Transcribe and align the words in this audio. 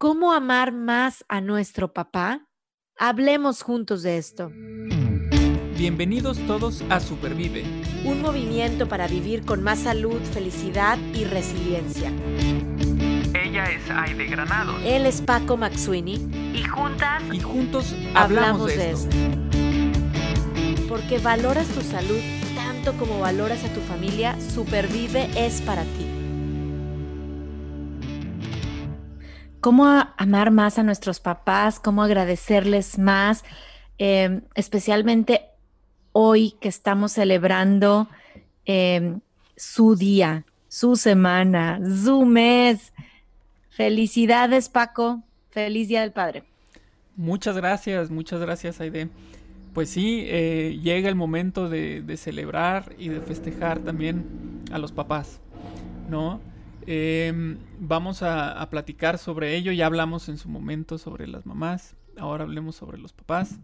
¿Cómo 0.00 0.32
amar 0.32 0.70
más 0.70 1.24
a 1.28 1.40
nuestro 1.40 1.92
papá? 1.92 2.46
Hablemos 3.00 3.62
juntos 3.62 4.04
de 4.04 4.16
esto. 4.16 4.52
Bienvenidos 5.76 6.38
todos 6.46 6.84
a 6.88 7.00
Supervive. 7.00 7.64
Un 8.04 8.22
movimiento 8.22 8.86
para 8.86 9.08
vivir 9.08 9.44
con 9.44 9.60
más 9.64 9.80
salud, 9.80 10.20
felicidad 10.32 10.98
y 11.14 11.24
resiliencia. 11.24 12.12
Ella 13.34 13.64
es 13.64 13.90
Aide 13.90 14.26
Granado. 14.26 14.78
Él 14.84 15.04
es 15.04 15.20
Paco 15.20 15.56
Maxuini. 15.56 16.14
Y 16.54 16.62
juntas. 16.62 17.20
Y 17.32 17.40
juntos 17.40 17.92
hablamos, 18.14 18.68
de, 18.68 18.92
esto. 18.92 19.16
Porque 20.88 21.18
valoras 21.18 21.66
tu 21.66 21.80
salud 21.80 22.20
tanto 22.54 22.92
como 22.98 23.18
valoras 23.18 23.64
a 23.64 23.74
tu 23.74 23.80
familia, 23.80 24.38
Supervive 24.40 25.28
es 25.34 25.60
para 25.62 25.82
ti. 25.82 26.07
Cómo 29.68 29.84
amar 30.16 30.50
más 30.50 30.78
a 30.78 30.82
nuestros 30.82 31.20
papás, 31.20 31.78
cómo 31.78 32.02
agradecerles 32.02 32.98
más, 32.98 33.44
em, 33.98 34.40
especialmente 34.54 35.42
hoy 36.12 36.54
que 36.58 36.68
estamos 36.68 37.12
celebrando 37.12 38.08
em, 38.64 39.20
su 39.58 39.94
día, 39.94 40.46
su 40.68 40.96
semana, 40.96 41.80
su 42.02 42.24
mes. 42.24 42.94
Felicidades, 43.68 44.70
Paco. 44.70 45.22
Feliz 45.50 45.88
Día 45.88 46.00
del 46.00 46.12
Padre. 46.12 46.44
Muchas 47.14 47.54
gracias, 47.54 48.08
muchas 48.08 48.40
gracias, 48.40 48.80
Aide. 48.80 49.10
Pues 49.74 49.90
sí, 49.90 50.22
eh, 50.28 50.80
llega 50.82 51.10
el 51.10 51.14
momento 51.14 51.68
de, 51.68 52.00
de 52.00 52.16
celebrar 52.16 52.94
y 52.98 53.08
de 53.10 53.20
festejar 53.20 53.80
también 53.80 54.24
a 54.72 54.78
los 54.78 54.92
papás, 54.92 55.40
¿no? 56.08 56.40
Em, 56.86 57.58
vamos 57.78 58.22
a, 58.22 58.66
platicar 58.70 59.18
sobre 59.18 59.56
ello. 59.56 59.72
Ya 59.72 59.86
hablamos 59.86 60.28
en 60.28 60.38
su 60.38 60.48
momento 60.48 60.98
sobre 60.98 61.26
las 61.26 61.46
mamás. 61.46 61.96
Ahora 62.16 62.44
hablemos 62.44 62.76
sobre 62.76 62.98
los 62.98 63.12
papás. 63.12 63.58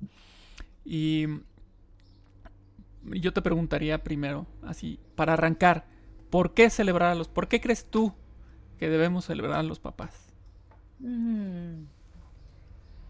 Y 0.84 1.26
yo 3.04 3.32
te 3.32 3.42
preguntaría 3.42 4.02
primero, 4.02 4.46
así, 4.62 5.00
para 5.14 5.34
arrancar, 5.34 5.84
¿por 6.30 6.54
qué 6.54 6.70
celebrar 6.70 7.12
a 7.12 7.14
los, 7.14 7.28
por 7.28 7.48
qué 7.48 7.60
crees 7.60 7.90
tú 7.90 8.14
que 8.78 8.88
debemos 8.88 9.26
celebrar 9.26 9.60
a 9.60 9.62
los 9.62 9.78
papás? 9.78 10.32
Mm. 10.98 11.84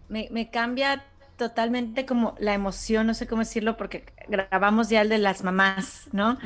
Me, 0.07 0.49
cambia 0.51 1.03
totalmente 1.37 2.05
como 2.05 2.35
la 2.39 2.53
emoción, 2.53 3.07
no 3.07 3.13
sé 3.13 3.27
cómo 3.27 3.41
decirlo, 3.41 3.75
porque 3.75 4.05
grabamos 4.27 4.89
ya 4.89 5.01
el 5.01 5.09
de 5.09 5.17
las 5.17 5.43
mamás, 5.43 6.07
¿no? 6.11 6.37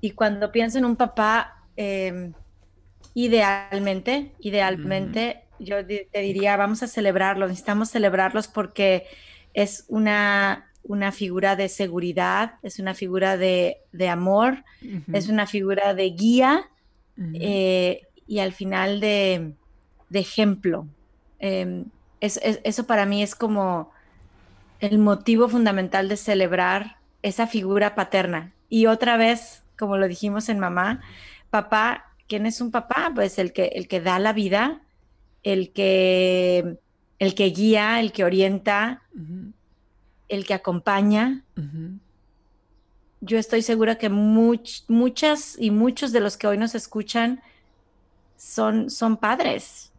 Y 0.00 0.12
cuando 0.12 0.50
pienso 0.50 0.78
en 0.78 0.84
un 0.84 0.96
papá, 0.96 1.66
em, 1.76 2.32
Idealmente, 3.14 4.32
idealmente, 4.40 5.42
yo 5.58 5.84
te 5.86 6.20
diría, 6.20 6.56
vamos 6.56 6.82
a 6.82 6.86
celebrarlos, 6.86 7.48
necesitamos 7.48 7.90
celebrarlos 7.90 8.48
porque 8.48 9.06
es 9.54 9.84
una, 9.88 10.70
una 10.82 11.12
figura 11.12 11.56
de 11.56 11.68
seguridad, 11.68 12.54
es 12.62 12.78
una 12.78 12.94
figura 12.94 13.36
de, 13.36 13.78
amor, 14.10 14.64
es 15.12 15.28
una 15.28 15.46
figura 15.46 15.94
de 15.94 16.10
guía 16.10 16.70
eh, 17.34 18.02
y 18.26 18.38
al 18.40 18.52
final 18.52 19.00
de, 19.00 19.52
ejemplo. 20.12 20.86
Em, 21.38 21.84
eso 22.20 22.86
para 22.86 23.04
mí 23.04 23.22
es 23.22 23.34
como 23.34 23.90
el 24.80 24.98
motivo 24.98 25.48
fundamental 25.48 26.08
de 26.08 26.16
celebrar 26.16 26.96
esa 27.22 27.46
figura 27.46 27.94
paterna. 27.94 28.52
Y 28.68 28.86
otra 28.86 29.16
vez, 29.16 29.62
como 29.78 29.96
lo 29.96 30.08
dijimos 30.08 30.48
en 30.48 30.58
mamá, 30.58 31.02
papá 31.50 32.11
¿quién 32.32 32.46
es 32.46 32.62
un 32.62 32.70
papá? 32.70 33.12
Pues 33.14 33.38
el 33.38 33.52
que, 33.52 33.72
el 33.74 33.88
que 33.88 34.00
da 34.00 34.18
la 34.18 34.32
vida, 34.32 34.80
el 35.42 35.70
que, 35.70 36.78
el 37.18 37.34
que 37.34 37.44
guía, 37.50 38.00
el 38.00 38.10
que 38.10 38.24
orienta, 38.24 39.02
el 40.30 40.46
que 40.46 40.54
acompaña. 40.54 41.44
Yo 43.20 43.38
estoy 43.38 43.60
segura 43.60 43.98
que 43.98 44.08
muchas 44.08 45.58
y 45.58 45.70
muchos 45.70 46.10
de 46.12 46.20
los 46.20 46.38
que 46.38 46.46
hoy 46.46 46.56
nos 46.56 46.74
escuchan 46.74 47.42
son, 48.38 48.88
son 48.88 49.18
padres. 49.18 49.92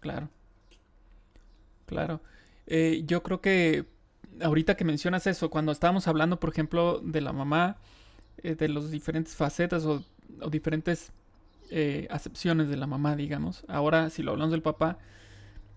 Claro. 0.00 0.28
Claro. 1.86 2.20
Eh, 2.66 3.04
yo 3.06 3.22
creo 3.22 3.40
que 3.40 3.86
ahorita 4.42 4.76
que 4.76 4.84
mencionas 4.84 5.26
eso, 5.26 5.48
cuando 5.48 5.72
estábamos 5.72 6.06
hablando, 6.08 6.38
por 6.38 6.50
ejemplo, 6.50 7.00
de 7.02 7.22
la 7.22 7.32
mamá, 7.32 7.78
eh, 8.42 8.54
de 8.54 8.68
los 8.68 8.90
diferentes 8.90 9.34
facetas 9.34 9.84
o, 9.84 10.04
diferentes 10.50 11.12
eh, 11.70 12.06
acepciones 12.10 12.68
de 12.68 12.76
la 12.76 12.86
mamá, 12.86 13.16
digamos. 13.16 13.64
Ahora, 13.68 14.10
si 14.10 14.22
lo 14.22 14.32
hablamos 14.32 14.52
del 14.52 14.62
papá, 14.62 14.98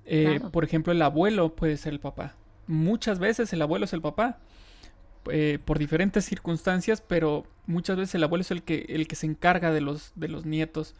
eh, 0.05 0.39
por 0.51 0.63
ejemplo, 0.63 0.93
el 0.93 1.01
abuelo 1.01 1.55
puede 1.55 1.77
ser 1.77 1.93
el 1.93 1.99
papá. 1.99 2.35
Muchas 2.67 3.19
veces 3.19 3.51
el 3.53 3.61
abuelo 3.61 3.85
es 3.85 3.93
el 3.93 4.01
papá. 4.01 4.39
por 5.65 5.77
diferentes 5.77 6.25
circunstancias, 6.25 7.01
pero 7.01 7.45
muchas 7.67 7.97
veces 7.97 8.15
el 8.15 8.23
abuelo 8.23 8.41
es 8.41 8.51
el 8.51 8.63
que, 8.63 8.85
el 8.89 9.07
que 9.07 9.15
se 9.15 9.27
encarga 9.27 9.71
de 9.71 9.81
los, 9.81 10.11
de 10.15 10.27
los 10.27 10.45
nietos 10.45 10.95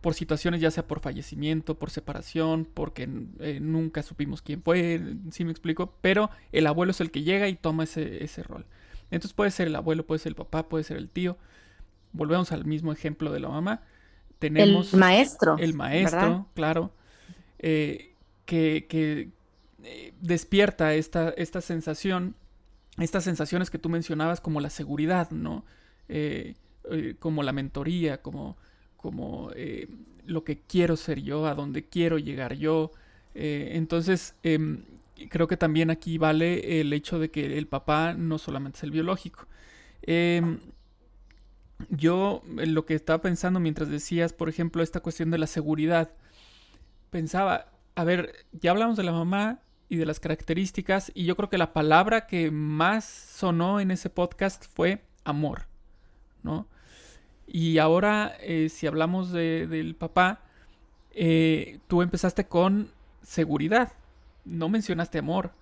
por 0.00 0.14
situaciones 0.14 0.60
ya 0.60 0.70
sea 0.70 0.86
por 0.86 1.00
fallecimiento, 1.00 1.78
por 1.78 1.90
separación, 1.90 2.66
porque 2.72 3.06
nunca 3.06 4.02
supimos 4.02 4.42
quién 4.42 4.62
fue, 4.62 5.00
si 5.30 5.44
me 5.44 5.50
explico, 5.50 5.94
pero 6.00 6.30
el 6.52 6.66
abuelo 6.66 6.90
es 6.90 7.00
el 7.00 7.10
que 7.10 7.22
llega 7.22 7.48
y 7.48 7.56
toma 7.56 7.84
ese, 7.84 8.24
ese 8.24 8.42
rol. 8.42 8.64
Entonces 9.10 9.32
puede 9.32 9.50
ser 9.50 9.68
el 9.68 9.76
abuelo, 9.76 10.06
puede 10.06 10.18
ser 10.18 10.30
el 10.30 10.36
papá, 10.36 10.68
puede 10.68 10.84
ser 10.84 10.96
el 10.96 11.08
tío. 11.08 11.36
Volvemos 12.12 12.52
al 12.52 12.64
mismo 12.64 12.92
ejemplo 12.92 13.32
de 13.32 13.40
la 13.40 13.48
mamá. 13.48 13.82
Tenemos 14.38 14.92
el 14.92 15.00
maestro. 15.00 15.58
El 15.58 15.74
maestro, 15.74 16.46
claro. 16.54 16.92
Eh, 17.58 18.14
que, 18.46 19.30
eh, 19.84 20.12
despierta 20.20 20.94
esta, 20.94 21.30
esta 21.30 21.60
sensación, 21.60 22.34
estas 22.98 23.24
sensaciones 23.24 23.70
que 23.70 23.78
tú 23.78 23.88
mencionabas 23.88 24.40
como 24.40 24.60
la 24.60 24.70
seguridad, 24.70 25.30
¿no? 25.30 25.64
Eh, 26.08 26.54
como 27.18 27.42
la 27.42 27.52
mentoría, 27.52 28.22
como, 28.22 28.56
como 28.96 29.50
lo 30.24 30.44
que 30.44 30.58
quiero 30.60 30.96
ser 30.96 31.20
yo, 31.20 31.46
a 31.46 31.54
dónde 31.54 31.84
quiero 31.84 32.18
llegar 32.18 32.54
yo. 32.54 32.92
entonces, 33.34 34.34
em, 34.42 34.84
creo 35.28 35.46
que 35.46 35.56
también 35.56 35.90
aquí 35.90 36.18
vale 36.18 36.80
el 36.80 36.92
hecho 36.92 37.18
de 37.18 37.30
que 37.30 37.58
el 37.58 37.66
papá 37.66 38.14
no 38.14 38.38
solamente 38.38 38.78
es 38.78 38.84
el 38.84 38.90
biológico. 38.90 39.46
Em, 40.02 40.60
yo 41.90 42.42
lo 42.46 42.84
que 42.86 42.94
estaba 42.94 43.20
pensando 43.22 43.60
mientras 43.60 43.88
decías, 43.88 44.32
por 44.32 44.48
ejemplo, 44.48 44.82
esta 44.82 45.00
cuestión 45.00 45.30
de 45.30 45.38
la 45.38 45.46
seguridad, 45.46 46.10
pensaba, 47.10 47.66
a 47.94 48.04
ver, 48.04 48.46
ya 48.52 48.70
hablamos 48.70 48.96
de 48.96 49.04
la 49.04 49.12
mamá 49.12 49.60
y 49.88 49.96
de 49.96 50.06
las 50.06 50.20
características, 50.20 51.10
y 51.14 51.24
yo 51.24 51.36
creo 51.36 51.48
que 51.48 51.58
la 51.58 51.72
palabra 51.72 52.26
que 52.26 52.50
más 52.50 53.04
sonó 53.04 53.80
en 53.80 53.90
ese 53.90 54.10
podcast 54.10 54.66
fue 54.74 55.02
amor, 55.24 55.66
¿no? 56.42 56.66
Y 57.46 57.78
ahora, 57.78 58.36
eh, 58.40 58.68
si 58.68 58.86
hablamos 58.86 59.32
del 59.32 59.94
papá, 59.94 60.42
eh, 61.12 61.80
tú 61.88 62.02
empezaste 62.02 62.46
con 62.46 62.90
seguridad, 63.22 63.92
no 64.44 64.68
mencionaste 64.68 65.18
amor. 65.18 65.52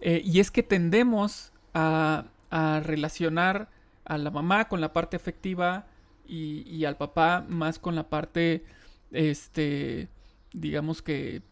Eh, 0.00 0.22
y 0.24 0.40
es 0.40 0.50
que 0.50 0.62
tendemos 0.62 1.52
a, 1.74 2.24
relacionar 2.82 3.68
a 4.04 4.16
la 4.16 4.30
mamá 4.30 4.68
con 4.68 4.80
la 4.80 4.92
parte 4.92 5.16
afectiva 5.16 5.86
y, 6.26 6.84
al 6.84 6.96
papá 6.96 7.44
más 7.48 7.78
con 7.78 7.94
la 7.94 8.08
parte, 8.08 8.64
este, 9.10 10.08
digamos 10.52 11.02
que 11.02 11.42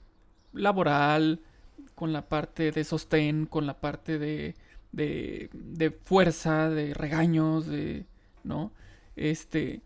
laboral, 0.52 1.40
con 1.94 2.12
la 2.12 2.28
parte 2.28 2.72
de 2.72 2.84
sostén, 2.84 3.46
con 3.46 3.66
la 3.66 3.80
parte 3.80 4.18
de, 4.18 4.54
de, 4.92 5.98
fuerza, 6.04 6.70
de 6.70 6.94
regaños, 6.94 7.66
de, 7.66 8.06
¿no? 8.44 8.72
Este, 9.16 9.82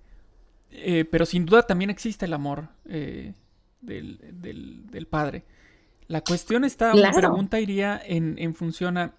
eh, 0.70 1.04
pero 1.04 1.26
sin 1.26 1.46
duda 1.46 1.62
también 1.62 1.90
existe 1.90 2.26
el 2.26 2.34
amor 2.34 2.68
eh, 2.86 3.34
del, 3.80 4.18
del 4.90 5.06
padre. 5.06 5.44
La 6.10 6.22
cuestión 6.22 6.64
está, 6.64 6.92
la 6.92 7.12
pregunta 7.12 7.60
iría 7.60 8.02
en, 8.04 8.52
función 8.56 8.98
a 8.98 9.12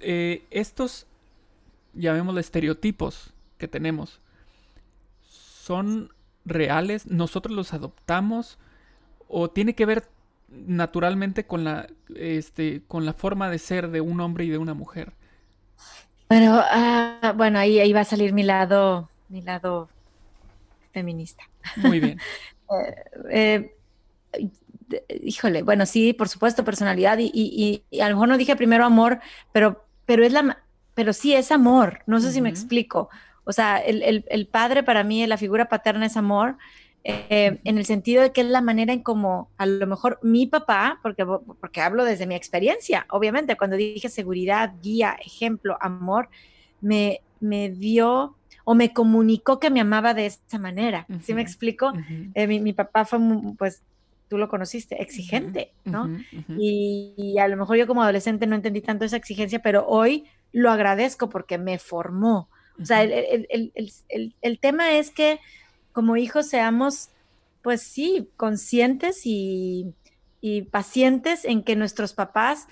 eh, 0.00 0.42
estos, 0.50 1.06
llamémosle 1.94 2.40
estereotipos 2.40 3.32
que 3.56 3.68
tenemos, 3.68 4.18
¿son 5.22 6.10
reales? 6.44 7.06
¿Nosotros 7.06 7.54
los 7.54 7.72
adoptamos? 7.74 8.58
¿O 9.28 9.48
tiene 9.48 9.76
que 9.76 9.86
ver 9.86 10.08
naturalmente 10.48 11.46
con 11.46 11.62
la, 11.62 11.86
este, 12.16 12.82
con 12.88 13.06
la 13.06 13.12
forma 13.12 13.48
de 13.48 13.60
ser 13.60 13.92
de 13.92 14.00
un 14.00 14.20
hombre 14.20 14.46
y 14.46 14.50
de 14.50 14.58
una 14.58 14.74
mujer? 14.74 15.12
Bueno, 16.28 16.60
ah, 16.60 17.34
bueno, 17.36 17.60
ahí, 17.60 17.78
ahí 17.78 17.92
va 17.92 18.00
a 18.00 18.04
salir 18.04 18.32
mi 18.32 18.42
lado, 18.42 19.08
mi 19.28 19.42
lado 19.42 19.88
feminista. 20.92 21.44
Muy 21.76 22.00
bien. 22.00 22.18
eh, 23.30 23.76
híjole, 25.22 25.62
bueno, 25.62 25.86
sí, 25.86 26.12
por 26.12 26.28
supuesto, 26.28 26.64
personalidad 26.64 27.18
y, 27.20 27.82
a 28.00 28.08
lo 28.08 28.16
mejor 28.16 28.28
no 28.28 28.38
dije 28.38 28.56
primero 28.56 28.84
amor, 28.84 29.20
pero, 29.52 29.84
pero 30.04 30.24
es 30.24 30.32
la, 30.32 30.62
pero 30.94 31.12
sí 31.12 31.34
es 31.34 31.52
amor, 31.52 32.00
no 32.06 32.20
sé 32.20 32.32
si 32.32 32.40
me 32.40 32.48
explico. 32.48 33.08
O 33.44 33.52
sea, 33.52 33.78
el, 33.78 34.48
padre 34.50 34.82
para 34.82 35.04
mí, 35.04 35.26
la 35.26 35.36
figura 35.36 35.68
paterna 35.68 36.06
es 36.06 36.16
amor, 36.16 36.56
eh, 37.04 37.60
en 37.62 37.78
el 37.78 37.84
sentido 37.84 38.22
de 38.22 38.32
que 38.32 38.40
es 38.40 38.48
la 38.48 38.60
manera 38.60 38.92
en 38.92 39.00
como 39.00 39.48
a 39.58 39.66
lo 39.66 39.86
mejor 39.86 40.18
mi 40.22 40.46
papá, 40.46 40.98
porque, 41.02 41.24
porque 41.24 41.80
hablo 41.80 42.04
desde 42.04 42.26
mi 42.26 42.34
experiencia, 42.34 43.06
obviamente, 43.10 43.56
cuando 43.56 43.76
dije 43.76 44.08
seguridad, 44.08 44.74
guía, 44.82 45.16
ejemplo, 45.24 45.78
amor, 45.80 46.28
me, 46.80 47.20
me 47.38 47.70
dio 47.70 48.36
o 48.64 48.74
me 48.74 48.92
comunicó 48.92 49.60
que 49.60 49.70
me 49.70 49.80
amaba 49.80 50.12
de 50.12 50.26
esa 50.26 50.58
manera. 50.58 51.06
¿Sí 51.22 51.34
me 51.34 51.40
explico? 51.40 51.92
Eh, 52.34 52.48
mi, 52.48 52.72
papá 52.72 53.04
fue, 53.04 53.20
pues, 53.56 53.84
tú 54.28 54.38
lo 54.38 54.48
conociste, 54.48 55.00
exigente, 55.00 55.72
¿no? 55.84 56.08
y, 56.58 57.36
a 57.38 57.48
lo 57.48 57.56
mejor 57.56 57.76
yo 57.76 57.86
como 57.86 58.02
adolescente 58.02 58.46
no 58.46 58.56
entendí 58.56 58.80
tanto 58.80 59.04
esa 59.04 59.16
exigencia, 59.16 59.60
pero 59.60 59.86
hoy 59.86 60.24
lo 60.52 60.70
agradezco 60.70 61.28
porque 61.28 61.58
me 61.58 61.78
formó. 61.78 62.48
O 62.80 62.84
sea, 62.84 63.02
el, 63.02 64.58
tema 64.60 64.96
es 64.96 65.10
que 65.10 65.40
como 65.92 66.16
hijos 66.16 66.48
seamos, 66.48 67.10
pues 67.62 67.82
sí, 67.82 68.28
conscientes 68.36 69.22
y, 69.24 69.94
pacientes 70.70 71.44
en 71.44 71.64
que 71.64 71.74
nuestros 71.74 72.12
papás, 72.12 72.68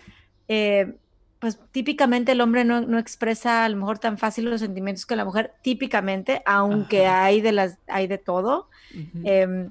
eh, 0.47 0.95
pues 1.41 1.59
típicamente 1.73 2.33
el 2.33 2.41
hombre 2.41 2.65
no, 2.65 2.99
expresa 2.99 3.65
a 3.65 3.69
lo 3.69 3.77
mejor 3.77 3.99
tan 3.99 4.17
fácil 4.17 4.45
los 4.45 4.61
sentimientos 4.61 5.06
que 5.06 5.17
la 5.17 5.25
mujer, 5.25 5.55
típicamente, 5.62 6.43
aunque 6.47 7.06
hay 7.06 7.41
de 7.41 7.53
las, 7.53 7.79
hay 7.89 8.06
de 8.06 8.19
todo. 8.19 8.69
Em, 9.25 9.71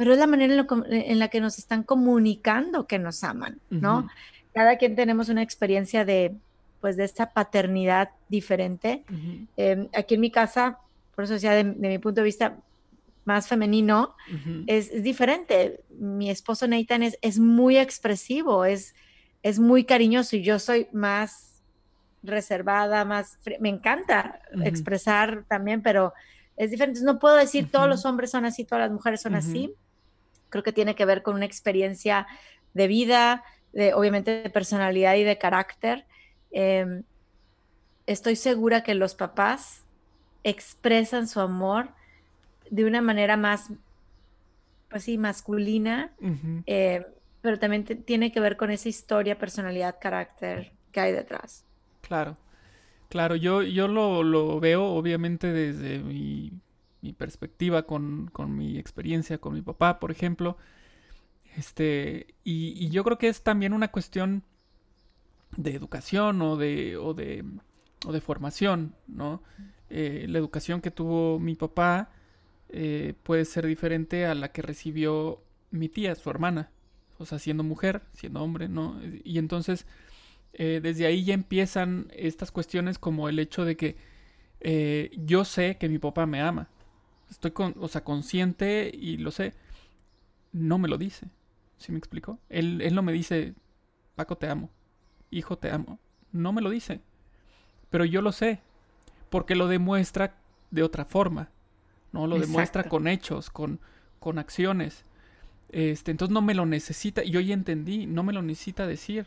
pero 0.00 0.14
es 0.14 0.18
la 0.18 0.26
manera 0.26 0.66
en, 0.88 1.18
la 1.18 1.28
que 1.28 1.42
nos 1.42 1.58
están 1.58 1.82
comunicando 1.82 2.86
que 2.86 2.98
nos 2.98 3.22
aman, 3.22 3.60
¿no? 3.68 4.08
Cada 4.54 4.78
quien 4.78 4.96
tenemos 4.96 5.28
una 5.28 5.42
experiencia 5.42 6.06
de, 6.06 6.34
pues 6.80 6.96
de 6.96 7.04
esta 7.04 7.34
paternidad 7.34 8.08
diferente. 8.30 9.04
Em, 9.58 9.88
aquí 9.92 10.14
en 10.14 10.22
mi 10.22 10.30
casa, 10.30 10.78
por 11.14 11.24
eso 11.24 11.34
decía, 11.34 11.52
de, 11.52 11.64
mi 11.64 11.98
punto 11.98 12.22
de 12.22 12.24
vista 12.24 12.56
más 13.26 13.46
femenino, 13.46 14.16
es, 14.66 15.02
diferente. 15.02 15.82
Mi 15.90 16.30
esposo 16.30 16.66
Nathan 16.66 17.02
es, 17.02 17.18
es 17.20 17.38
muy 17.38 17.76
expresivo, 17.76 18.64
es, 18.64 18.94
es 19.42 19.58
muy 19.58 19.84
cariñoso 19.84 20.34
y 20.34 20.42
yo 20.42 20.58
soy 20.58 20.88
más 20.92 21.60
reservada, 22.22 23.04
más... 23.04 23.38
Me 23.60 23.68
encanta 23.68 24.40
expresar 24.64 25.44
también, 25.46 25.82
pero 25.82 26.14
es 26.56 26.70
diferente. 26.70 27.02
No 27.02 27.18
puedo 27.18 27.36
decir 27.36 27.70
todos 27.70 27.86
los 27.86 28.06
hombres 28.06 28.30
son 28.30 28.46
así, 28.46 28.64
todas 28.64 28.84
las 28.84 28.92
mujeres 28.92 29.20
son 29.20 29.34
así. 29.34 29.74
Creo 30.50 30.62
que 30.62 30.72
tiene 30.72 30.94
que 30.94 31.04
ver 31.04 31.22
con 31.22 31.34
una 31.34 31.46
experiencia 31.46 32.26
de 32.74 32.86
vida, 32.86 33.44
de, 33.72 33.94
obviamente 33.94 34.42
de 34.42 34.50
personalidad 34.50 35.14
y 35.14 35.24
de 35.24 35.38
carácter. 35.38 36.06
Em, 36.50 37.04
estoy 38.06 38.36
segura 38.36 38.82
que 38.82 38.94
los 38.94 39.14
papás 39.14 39.84
expresan 40.44 41.28
su 41.28 41.40
amor 41.40 41.90
de 42.70 42.84
una 42.84 43.00
manera 43.02 43.36
más, 43.36 43.70
pues 44.88 45.04
sí, 45.04 45.18
masculina, 45.18 46.12
em, 46.66 47.04
pero 47.40 47.58
también 47.58 47.84
tiene 47.84 48.32
que 48.32 48.40
ver 48.40 48.56
con 48.56 48.70
esa 48.70 48.88
historia, 48.88 49.38
personalidad, 49.38 49.96
carácter 50.00 50.72
que 50.92 51.00
hay 51.00 51.12
detrás. 51.12 51.64
Claro, 52.02 52.36
claro, 53.08 53.36
yo, 53.36 53.62
yo 53.62 53.88
lo, 53.88 54.60
veo 54.60 54.84
obviamente 54.84 55.52
desde 55.52 55.98
mi, 55.98 56.52
perspectiva 57.16 57.84
con, 57.84 58.28
con, 58.32 58.56
mi 58.56 58.78
experiencia 58.78 59.38
con 59.38 59.54
mi 59.54 59.62
papá, 59.62 59.98
por 59.98 60.10
ejemplo. 60.10 60.56
Este, 61.56 62.34
y, 62.44 62.88
yo 62.90 63.02
creo 63.04 63.18
que 63.18 63.28
es 63.28 63.42
también 63.42 63.72
una 63.72 63.88
cuestión 63.88 64.44
de 65.56 65.74
educación 65.74 66.40
o 66.42 66.56
de, 66.56 66.96
o 66.96 67.14
de, 67.14 67.44
o 68.06 68.12
de 68.12 68.20
formación, 68.20 68.94
¿no? 69.08 69.42
Eh, 69.88 70.26
la 70.28 70.38
educación 70.38 70.80
que 70.80 70.92
tuvo 70.92 71.40
mi 71.40 71.56
papá 71.56 72.10
eh, 72.68 73.14
puede 73.24 73.44
ser 73.44 73.66
diferente 73.66 74.26
a 74.26 74.34
la 74.36 74.52
que 74.52 74.62
recibió 74.62 75.42
mi 75.72 75.88
tía, 75.88 76.14
su 76.14 76.30
hermana, 76.30 76.70
o 77.18 77.26
sea, 77.26 77.40
siendo 77.40 77.64
mujer, 77.64 78.02
siendo 78.12 78.42
hombre, 78.42 78.68
¿no? 78.68 79.00
Y 79.24 79.38
entonces, 79.38 79.86
eh, 80.52 80.80
desde 80.80 81.06
ahí 81.06 81.24
ya 81.24 81.34
empiezan 81.34 82.08
estas 82.14 82.52
cuestiones 82.52 82.98
como 82.98 83.28
el 83.28 83.38
hecho 83.38 83.64
de 83.64 83.76
que 83.76 83.96
yo 85.16 85.46
sé 85.46 85.78
que 85.78 85.88
mi 85.88 85.98
papá 85.98 86.26
me 86.26 86.42
ama, 86.42 86.68
estoy 87.30 87.52
con, 87.52 87.74
o 87.78 87.88
sea, 87.88 88.04
consciente 88.04 88.90
y 88.92 89.16
lo 89.16 89.30
sé, 89.30 89.54
no 90.52 90.78
me 90.78 90.88
lo 90.88 90.98
dice, 90.98 91.28
¿sí 91.78 91.92
me 91.92 91.98
explico? 91.98 92.38
Él, 92.48 92.80
él 92.82 92.94
no 92.94 93.02
me 93.02 93.12
dice, 93.12 93.54
Paco, 94.16 94.36
te 94.36 94.48
amo 94.48 94.70
hijo, 95.30 95.56
te 95.56 95.70
amo. 95.70 95.98
No 96.32 96.52
me 96.52 96.60
lo 96.60 96.70
dice. 96.70 97.00
Pero 97.88 98.04
yo 98.04 98.22
lo 98.22 98.32
sé. 98.32 98.60
Porque 99.30 99.54
lo 99.54 99.68
demuestra 99.68 100.36
de 100.70 100.82
otra 100.82 101.04
forma. 101.04 101.50
¿No? 102.12 102.26
Lo 102.26 102.38
demuestra 102.38 102.84
con 102.84 103.06
hechos, 103.06 103.50
con, 103.50 103.80
con 104.18 104.38
acciones. 104.38 105.04
Este, 105.70 106.10
entonces 106.10 106.32
no 106.32 106.42
me 106.42 106.54
lo 106.54 106.66
necesita. 106.66 107.22
Yo 107.22 107.40
ya 107.40 107.54
entendí. 107.54 108.06
No 108.06 108.22
me 108.22 108.32
lo 108.32 108.42
necesita 108.42 108.86
decir. 108.86 109.26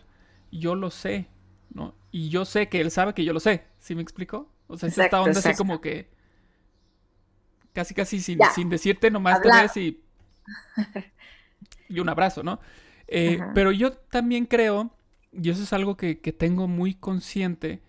Yo 0.52 0.76
lo 0.76 0.92
sé. 0.92 1.28
¿no? 1.74 1.96
Y 2.12 2.30
yo 2.30 2.46
sé 2.46 2.70
que 2.70 2.82
él 2.82 2.92
sabe 2.92 3.14
que 3.14 3.24
yo 3.24 3.34
lo 3.34 3.40
sé. 3.40 3.64
¿Sí 3.80 3.96
me 3.96 4.02
explico? 4.02 4.50
O 4.68 4.78
sea, 4.78 4.90
es 4.90 4.98
esta 4.98 5.22
onda 5.22 5.40
así 5.40 5.56
como 5.56 5.82
que. 5.82 6.12
Casi, 7.74 7.94
casi 7.94 8.22
sin, 8.22 8.40
sin 8.54 8.70
decirte, 8.70 9.10
nomás 9.10 9.42
te 9.42 9.50
ves 9.50 9.78
y. 9.78 10.04
y 11.90 12.00
un 12.00 12.10
abrazo, 12.10 12.44
¿no? 12.44 12.60
Eh, 13.08 13.40
pero 13.54 13.72
yo 13.72 13.92
también 13.92 14.46
creo 14.46 14.92
y 15.34 15.50
eso 15.50 15.64
es 15.64 15.74
algo 15.74 15.98
que, 15.98 16.16
tengo 16.16 16.68
muy 16.68 16.94
consciente 16.94 17.82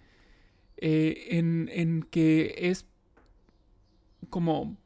eh, 0.77 1.29
en, 1.31 2.07
que 2.11 2.55
es 2.59 2.87
como 4.31 4.77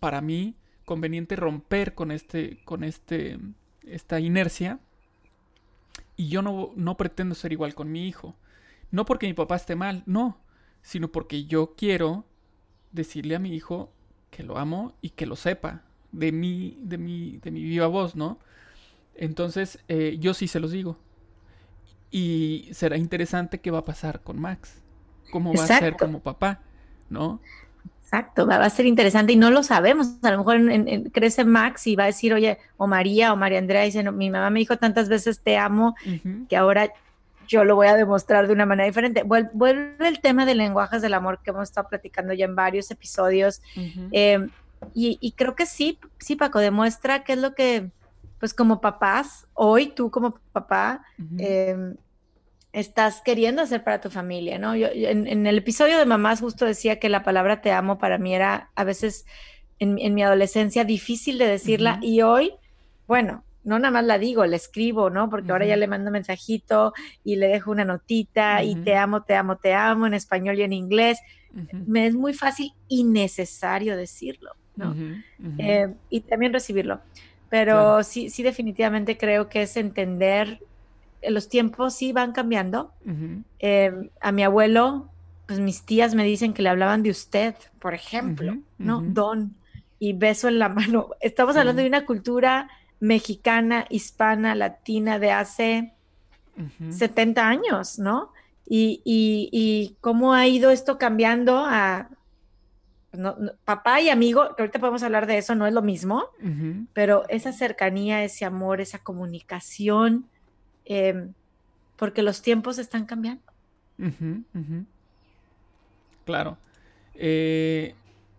para 0.00 0.20
mí 0.20 0.56
conveniente 0.84 1.36
romper 1.36 1.94
con 1.94 2.10
este 2.10 2.58
con 2.64 2.82
este 2.82 3.38
esta 3.86 4.18
inercia 4.20 4.80
y 6.16 6.28
yo 6.28 6.42
no, 6.42 6.72
no 6.76 6.96
pretendo 6.96 7.34
ser 7.34 7.52
igual 7.52 7.74
con 7.74 7.90
mi 7.90 8.08
hijo 8.08 8.34
no 8.90 9.04
porque 9.04 9.26
mi 9.26 9.34
papá 9.34 9.56
esté 9.56 9.76
mal 9.76 10.02
no 10.06 10.40
sino 10.82 11.10
porque 11.12 11.44
yo 11.44 11.74
quiero 11.76 12.26
decirle 12.92 13.34
a 13.34 13.38
mi 13.38 13.54
hijo 13.54 13.90
que 14.30 14.42
lo 14.42 14.58
amo 14.58 14.94
y 15.00 15.10
que 15.10 15.26
lo 15.26 15.36
sepa 15.36 15.82
de 16.12 16.32
mi 16.32 16.78
de 16.82 16.98
mi 16.98 17.38
de 17.38 17.50
mi 17.50 17.62
viva 17.62 17.86
voz 17.86 18.16
no 18.16 18.38
entonces 19.14 19.78
eh, 19.88 20.16
yo 20.20 20.34
sí 20.34 20.46
se 20.48 20.60
los 20.60 20.70
digo 20.70 20.98
y 22.12 22.68
será 22.72 22.98
interesante 22.98 23.58
qué 23.58 23.70
va 23.72 23.78
a 23.78 23.84
pasar 23.84 24.20
con 24.20 24.38
Max. 24.38 24.82
Cómo 25.32 25.54
va 25.54 25.64
a 25.64 25.66
ser 25.66 25.96
como 25.96 26.20
papá, 26.20 26.60
¿no? 27.08 27.40
Exacto, 28.02 28.46
va 28.46 28.56
a 28.56 28.68
ser 28.70 28.84
interesante 28.84 29.32
y 29.32 29.36
no 29.36 29.50
lo 29.50 29.62
sabemos. 29.62 30.18
A 30.22 30.30
lo 30.30 30.38
mejor 30.38 30.60
crece 31.10 31.46
Max 31.46 31.86
y 31.86 31.96
va 31.96 32.04
a 32.04 32.06
decir, 32.08 32.34
oye, 32.34 32.58
o 32.76 32.86
María 32.86 33.32
o 33.32 33.36
María 33.36 33.58
Andrea 33.58 33.82
dice, 33.82 34.08
mi 34.12 34.28
mamá 34.28 34.50
me 34.50 34.58
dijo 34.58 34.76
tantas 34.76 35.08
veces 35.08 35.40
te 35.40 35.56
amo 35.56 35.96
que 36.50 36.56
ahora 36.56 36.92
yo 37.52 37.64
lo 37.64 37.76
voy 37.76 37.86
a 37.86 37.96
demostrar 37.96 38.46
de 38.46 38.54
una 38.54 38.64
manera 38.64 38.86
diferente. 38.86 39.24
Vuelve 39.24 40.08
el 40.08 40.20
tema 40.20 40.46
de 40.46 40.54
lenguajes 40.54 41.02
del 41.02 41.12
amor 41.12 41.40
que 41.42 41.50
hemos 41.50 41.64
estado 41.64 41.86
platicando 41.86 42.32
ya 42.32 42.46
en 42.46 42.56
varios 42.56 42.90
episodios. 42.90 43.60
Eh, 44.10 44.48
y, 44.94 45.32
creo 45.36 45.54
que 45.54 45.66
sí, 45.66 45.98
sí, 46.18 46.34
Paco, 46.34 46.58
demuestra 46.58 47.24
qué 47.24 47.34
es 47.34 47.38
lo 47.38 47.54
que, 47.54 47.90
pues 48.40 48.54
como 48.54 48.80
papás, 48.80 49.46
hoy 49.52 49.88
tú 49.88 50.10
como 50.10 50.38
papá, 50.52 51.04
em, 51.38 51.96
estás 52.72 53.20
queriendo 53.20 53.60
hacer 53.60 53.84
para 53.84 54.00
tu 54.00 54.08
familia, 54.08 54.58
¿no? 54.58 54.74
Yo, 54.74 54.88
en, 54.90 55.46
el 55.46 55.58
episodio 55.58 55.98
de 55.98 56.06
Mamás 56.06 56.40
justo 56.40 56.64
decía 56.64 56.98
que 56.98 57.10
la 57.10 57.22
palabra 57.22 57.60
te 57.60 57.70
amo 57.70 57.98
para 57.98 58.16
mí 58.16 58.34
era 58.34 58.70
a 58.74 58.84
veces 58.84 59.26
en, 59.78 60.14
mi 60.14 60.22
adolescencia 60.22 60.84
difícil 60.84 61.36
de 61.36 61.46
decirla 61.46 61.98
y 62.00 62.22
hoy, 62.22 62.54
bueno, 63.06 63.44
no 63.64 63.78
nada 63.78 63.92
más 63.92 64.04
la 64.04 64.18
digo, 64.18 64.44
la 64.46 64.56
escribo, 64.56 65.10
¿no? 65.10 65.30
Porque 65.30 65.52
ahora 65.52 65.66
ya 65.66 65.76
le 65.76 65.86
mando 65.86 66.10
mensajito 66.10 66.92
y 67.24 67.36
le 67.36 67.48
dejo 67.48 67.70
una 67.70 67.84
notita 67.84 68.62
y 68.62 68.74
te 68.76 68.96
amo, 68.96 69.22
te 69.22 69.34
amo, 69.34 69.56
te 69.56 69.74
amo 69.74 70.06
en 70.06 70.14
español 70.14 70.58
y 70.58 70.62
en 70.62 70.72
inglés. 70.72 71.18
Me 71.86 72.06
es 72.06 72.14
muy 72.14 72.34
fácil 72.34 72.72
y 72.88 73.04
necesario 73.04 73.96
decirlo, 73.96 74.52
¿no? 74.74 74.94
Eh, 75.58 75.92
y 76.10 76.20
también 76.20 76.52
recibirlo. 76.52 77.00
Pero 77.50 78.02
sí, 78.02 78.30
sí, 78.30 78.42
definitivamente 78.42 79.18
creo 79.18 79.48
que 79.48 79.62
es 79.62 79.76
entender, 79.76 80.60
eh, 81.20 81.30
los 81.30 81.50
tiempos 81.50 81.94
sí 81.94 82.12
van 82.12 82.32
cambiando. 82.32 82.92
Em, 83.58 84.08
a 84.20 84.32
mi 84.32 84.42
abuelo, 84.42 85.10
pues 85.46 85.60
mis 85.60 85.82
tías 85.82 86.14
me 86.14 86.24
dicen 86.24 86.54
que 86.54 86.62
le 86.62 86.70
hablaban 86.70 87.02
de 87.02 87.10
usted, 87.10 87.54
por 87.78 87.92
ejemplo, 87.92 88.56
¿no? 88.78 89.02
Don, 89.02 89.54
y 89.98 90.14
beso 90.14 90.48
en 90.48 90.58
la 90.58 90.68
mano. 90.70 91.10
Estamos 91.20 91.54
hablando 91.56 91.82
de 91.82 91.88
una 91.88 92.06
cultura 92.06 92.70
mexicana, 93.02 93.84
hispana, 93.90 94.54
latina 94.54 95.18
de 95.18 95.32
hace 95.32 95.92
70 96.88 97.48
años, 97.48 97.98
¿no? 97.98 98.32
Y, 98.64 99.02
y, 99.04 99.48
y, 99.50 99.96
cómo 100.00 100.34
ha 100.34 100.46
ido 100.46 100.70
esto 100.70 100.98
cambiando 100.98 101.64
a 101.66 102.10
papá 103.64 104.00
y 104.00 104.08
amigo, 104.08 104.54
que 104.56 104.62
ahorita 104.62 104.78
podemos 104.78 105.02
hablar 105.02 105.26
de 105.26 105.36
eso, 105.36 105.56
no 105.56 105.66
es 105.66 105.74
lo 105.74 105.82
mismo, 105.82 106.26
pero 106.92 107.28
esa 107.28 107.52
cercanía, 107.52 108.22
ese 108.22 108.44
amor, 108.44 108.80
esa 108.80 109.00
comunicación, 109.00 110.26
em, 110.84 111.32
porque 111.96 112.22
los 112.22 112.40
tiempos 112.40 112.78
están 112.78 113.04
cambiando. 113.04 113.42
Claro. 116.24 116.56
Eh, 117.14 117.96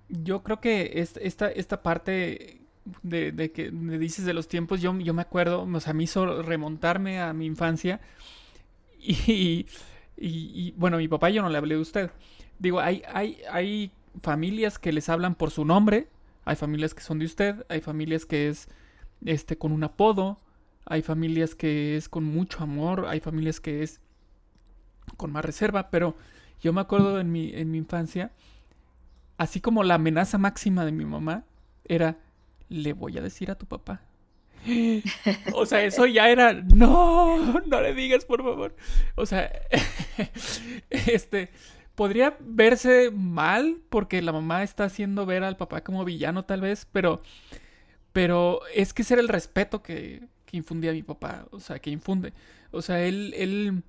Yo 0.07 0.41
creo 0.41 0.61
que 0.61 0.93
esta, 0.95 1.49
esta 1.49 1.83
parte 1.83 2.62
de, 3.01 3.51
que 3.51 3.71
me 3.71 3.97
dices 3.97 4.25
de 4.25 4.33
los 4.33 4.47
tiempos, 4.47 4.81
yo, 4.81 4.97
yo 4.99 5.13
me 5.13 5.21
acuerdo, 5.21 5.63
o 5.63 5.79
sea, 5.79 5.93
me 5.93 6.03
hizo 6.03 6.41
remontarme 6.41 7.21
a 7.21 7.33
mi 7.33 7.45
infancia 7.45 8.01
y, 8.99 9.67
y, 10.17 10.71
bueno, 10.77 10.97
mi 10.97 11.07
papá 11.07 11.29
yo 11.29 11.41
no 11.41 11.49
le 11.49 11.57
hablé 11.57 11.75
de 11.75 11.81
usted. 11.81 12.11
Digo, 12.59 12.79
hay, 12.79 13.03
hay, 13.13 13.39
hay 13.51 13.91
familias 14.21 14.79
que 14.79 14.93
les 14.93 15.09
hablan 15.09 15.35
por 15.35 15.51
su 15.51 15.65
nombre, 15.65 16.07
hay 16.45 16.55
familias 16.55 16.93
que 16.93 17.01
son 17.01 17.19
de 17.19 17.25
usted, 17.25 17.65
hay 17.69 17.81
familias 17.81 18.25
que 18.25 18.49
es 18.49 18.69
este 19.25 19.57
con 19.57 19.71
un 19.71 19.83
apodo, 19.83 20.37
hay 20.85 21.01
familias 21.01 21.55
que 21.55 21.97
es 21.97 22.09
con 22.09 22.23
mucho 22.23 22.63
amor, 22.63 23.05
hay 23.07 23.19
familias 23.19 23.59
que 23.59 23.83
es 23.83 24.01
con 25.17 25.31
más 25.31 25.43
reserva, 25.45 25.89
pero 25.89 26.15
yo 26.61 26.73
me 26.73 26.81
acuerdo 26.81 27.19
en 27.19 27.31
mi, 27.31 27.51
en 27.53 27.71
mi 27.71 27.77
infancia, 27.77 28.31
así 29.37 29.59
como 29.59 29.83
la 29.83 29.95
amenaza 29.95 30.37
máxima 30.37 30.85
de 30.85 30.91
mi 30.91 31.05
mamá 31.05 31.45
era, 31.85 32.17
le 32.73 32.93
voy 32.93 33.17
a 33.17 33.21
decir 33.21 33.51
a 33.51 33.55
tu 33.55 33.65
papá. 33.65 34.01
O 35.53 35.65
sea, 35.65 35.83
eso 35.83 36.05
ya 36.05 36.29
era, 36.29 36.53
no, 36.53 37.61
no 37.61 37.81
le 37.81 37.93
digas, 37.93 38.25
por 38.25 38.43
favor. 38.43 38.75
O 39.15 39.25
sea, 39.25 39.51
este, 40.89 41.51
podría 41.95 42.37
verse 42.39 43.11
mal 43.11 43.81
porque 43.89 44.21
la 44.21 44.31
mamá 44.31 44.63
está 44.63 44.85
haciendo 44.85 45.25
ver 45.25 45.43
al 45.43 45.57
papá 45.57 45.83
como 45.83 46.05
villano 46.05 46.45
tal 46.45 46.61
vez, 46.61 46.87
pero, 46.91 47.21
pero 48.11 48.61
es 48.73 48.93
que 48.93 49.03
ese 49.03 49.15
era 49.15 49.21
el 49.21 49.29
respeto 49.29 49.83
que, 49.83 50.27
que 50.45 50.57
infundía 50.57 50.91
mi 50.91 51.03
papá, 51.03 51.45
o 51.51 51.59
sea, 51.59 51.79
que 51.79 51.89
infunde. 51.89 52.33
O 52.71 52.81
sea, 52.81 53.05
él, 53.05 53.33
él 53.37 53.83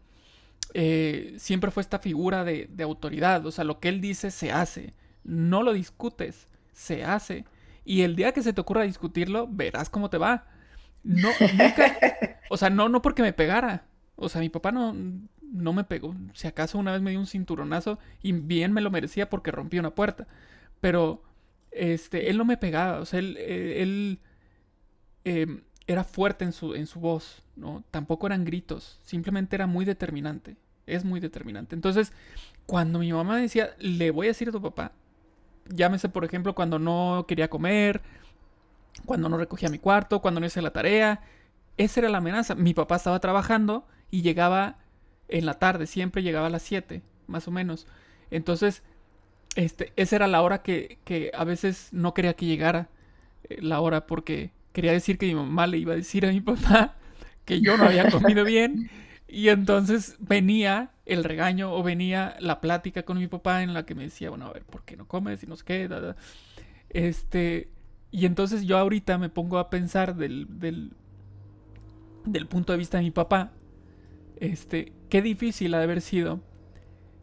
eh, 0.75 1.35
siempre 1.39 1.71
fue 1.71 1.83
esta 1.83 1.99
figura 1.99 2.45
de, 2.45 2.69
de 2.71 2.85
autoridad, 2.85 3.47
o 3.47 3.51
sea, 3.51 3.65
lo 3.65 3.81
que 3.81 3.89
él 3.89 4.01
dice 4.01 4.31
se 4.31 4.53
hace, 4.53 4.93
no 5.25 5.63
lo 5.63 5.73
discutes, 5.73 6.49
se 6.73 7.05
hace. 7.05 7.45
Y 7.85 8.03
el 8.03 8.17
día 8.17 8.33
que 8.33 8.43
se 8.43 8.53
te 8.53 8.61
ocurra 8.61 8.83
discutirlo, 8.83 9.47
verás 9.51 9.91
cómo 9.91 10.11
te 10.11 10.19
va. 10.19 10.47
No, 11.03 11.29
nunca. 11.41 11.97
O 12.51 12.59
sea, 12.59 12.69
no, 12.69 12.91
no 12.91 13.01
porque 13.01 13.23
me 13.23 13.33
pegara. 13.33 13.87
O 14.17 14.29
sea, 14.29 14.41
mi 14.41 14.51
papá 14.51 14.71
no, 14.71 14.95
no 15.41 15.73
me 15.73 15.85
pegó. 15.85 16.15
Si 16.35 16.47
acaso 16.47 16.79
una 16.79 16.93
vez 16.93 17.01
me 17.01 17.11
dio 17.11 17.19
un 17.19 17.27
cinturonazo 17.27 17.99
y 18.23 18.33
bien 18.33 18.73
me 18.73 18.83
lo 18.83 18.91
merecía 18.91 19.31
porque 19.31 19.51
rompí 19.51 19.79
una 19.79 19.95
puerta. 19.95 20.29
Pero, 20.81 21.23
este, 21.71 22.29
él 22.29 22.37
no 22.37 22.45
me 22.45 22.59
pegaba. 22.59 23.01
O 23.01 23.07
sea, 23.07 23.19
él, 23.19 23.37
eh, 23.39 23.83
él 23.83 24.21
em, 25.25 25.63
era 25.87 26.05
fuerte 26.05 26.45
en 26.45 26.53
su, 26.53 26.75
en 26.75 26.87
su 26.87 27.01
voz, 27.01 27.43
¿no? 27.57 27.83
Tampoco 27.91 28.27
eran 28.27 28.45
gritos. 28.45 29.01
Simplemente 29.03 29.57
era 29.57 29.67
muy 29.67 29.85
determinante. 29.85 30.57
Es 30.87 31.05
muy 31.05 31.19
determinante. 31.19 31.75
Entonces, 31.75 32.13
cuando 32.67 32.99
mi 32.99 33.13
mamá 33.13 33.39
decía, 33.39 33.75
le 33.79 34.11
voy 34.11 34.27
a 34.27 34.31
decir 34.31 34.49
a 34.49 34.53
tu 34.53 34.61
papá, 34.61 34.93
Llámese, 35.69 36.09
por 36.09 36.25
ejemplo, 36.25 36.55
cuando 36.55 36.79
no 36.79 37.25
quería 37.29 37.49
comer, 37.49 38.03
cuando 39.07 39.29
no 39.29 39.37
recogía 39.39 39.69
mi 39.69 39.79
cuarto, 39.79 40.21
cuando 40.21 40.41
no 40.41 40.47
hice 40.47 40.63
la 40.63 40.73
tarea. 40.73 41.23
Esa 41.77 42.01
era 42.01 42.09
la 42.09 42.19
amenaza. 42.19 42.55
Mi 42.55 42.75
papá 42.75 42.97
estaba 42.97 43.21
trabajando 43.21 43.87
y 44.11 44.23
llegaba 44.23 44.79
en 45.29 45.47
la 45.47 45.55
tarde, 45.55 45.87
siempre 45.87 46.23
llegaba 46.23 46.47
a 46.47 46.51
las 46.51 46.63
7, 46.63 47.03
más 47.27 47.49
o 47.49 47.51
menos. 47.51 47.87
Entonces, 48.31 48.83
este, 49.57 49.93
esa 49.97 50.17
era 50.17 50.27
la 50.27 50.43
hora 50.43 50.63
que, 50.63 50.99
que 51.05 51.31
a 51.35 51.45
veces 51.45 51.89
no 51.93 52.15
quería 52.15 52.35
que 52.35 52.47
llegara 52.47 52.89
eh, 53.49 53.59
la 53.61 53.81
hora 53.81 54.07
porque 54.07 54.53
quería 54.73 54.93
decir 54.93 55.19
que 55.19 55.27
mi 55.27 55.35
mamá 55.35 55.67
le 55.67 55.79
iba 55.79 55.93
a 55.93 55.97
decir 55.97 56.27
a 56.27 56.33
mi 56.33 56.41
papá 56.41 56.97
que 57.45 57.61
yo 57.61 57.77
no 57.77 57.85
había 57.85 58.11
comido 58.11 58.45
bien 58.45 58.91
y 59.29 59.49
entonces 59.49 60.17
venía 60.19 60.91
el 61.07 61.25
regaño 61.25 61.73
o 61.73 61.83
venía 61.83 62.37
la 62.41 62.61
plática 62.61 63.03
con 63.03 63.19
mi 63.19 63.27
papá 63.27 63.63
en 63.63 63.75
la 63.75 63.85
que 63.85 63.95
me 63.95 64.05
decía, 64.05 64.31
bueno, 64.31 64.47
a 64.47 64.53
ver, 64.53 64.65
¿por 64.65 64.85
qué 64.85 64.97
no 64.97 65.07
comes 65.07 65.43
y 65.43 65.47
nos 65.47 65.63
queda? 65.63 66.17
Este, 66.91 67.69
y 68.11 68.27
entonces 68.27 68.65
yo 68.65 68.79
ahorita 68.79 69.19
me 69.19 69.29
pongo 69.29 69.59
a 69.59 69.71
pensar 69.71 70.17
del, 70.17 70.47
del, 70.59 70.93
del 72.25 72.47
punto 72.47 72.73
de 72.73 72.79
vista 72.79 72.99
de 72.99 73.05
mi 73.05 73.11
papá, 73.11 73.53
este, 74.37 74.93
qué 75.09 75.23
difícil 75.23 75.75
ha 75.75 75.79
de 75.79 75.85
haber 75.85 76.01
sido 76.01 76.41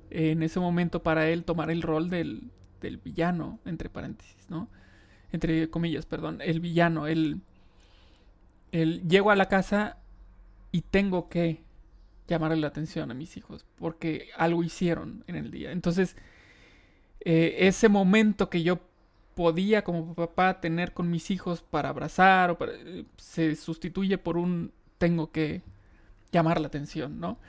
en 0.10 0.44
ese 0.44 0.60
momento 0.60 1.02
para 1.02 1.28
él 1.30 1.44
tomar 1.44 1.72
el 1.72 1.82
rol 1.82 2.10
del, 2.10 2.52
del 2.82 2.98
villano, 2.98 3.60
entre 3.66 3.90
paréntesis, 3.90 4.50
¿no? 4.50 4.70
Entre 5.32 5.70
comillas, 5.70 6.06
perdón, 6.06 6.40
el 6.42 6.60
villano, 6.60 7.08
el, 7.08 7.42
el 8.72 9.08
llego 9.08 9.32
a 9.32 9.36
la 9.36 9.48
casa 9.48 9.98
y 10.72 10.82
tengo 10.82 11.30
que 11.30 11.64
llamarle 12.28 12.58
la 12.58 12.68
atención 12.68 13.12
a 13.12 13.14
mis 13.14 13.38
hijos 13.38 13.66
porque 13.78 14.30
algo 14.38 14.64
hicieron 14.64 15.24
en 15.28 15.36
el 15.36 15.52
día. 15.52 15.72
Entonces, 15.72 16.16
eh, 17.22 17.56
ese 17.68 17.90
momento 17.90 18.50
que 18.50 18.64
yo 18.64 18.80
podía 19.36 19.84
como 19.84 20.14
papá 20.14 20.60
tener 20.60 20.94
con 20.94 21.10
mis 21.10 21.32
hijos 21.32 21.62
para 21.62 21.90
abrazar 21.90 22.52
o 22.52 22.58
eh, 22.66 23.06
se 23.18 23.56
sustituye 23.56 24.18
por 24.18 24.38
un 24.38 24.72
tengo 24.98 25.32
que 25.32 25.62
llamar 26.32 26.60
la 26.62 26.68
atención, 26.68 27.20
¿no? 27.20 27.40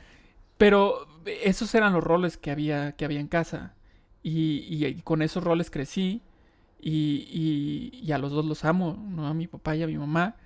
Pero 0.58 1.06
esos 1.26 1.74
eran 1.74 1.92
los 1.92 2.04
roles 2.04 2.36
que 2.36 2.50
había, 2.50 2.92
que 2.92 3.04
había 3.04 3.20
en 3.20 3.28
casa 3.28 3.74
y, 4.22 4.94
con 5.02 5.22
esos 5.22 5.42
roles 5.42 5.70
crecí 5.70 6.22
y, 6.80 7.90
y, 8.02 8.12
a 8.12 8.18
los 8.18 8.32
dos 8.32 8.44
los 8.44 8.64
amo, 8.64 8.96
¿no? 9.08 9.26
A 9.26 9.34
mi 9.34 9.46
papá 9.46 9.76
y 9.76 9.82
a 9.82 9.86
mi 9.86 9.98
mamá, 9.98 10.36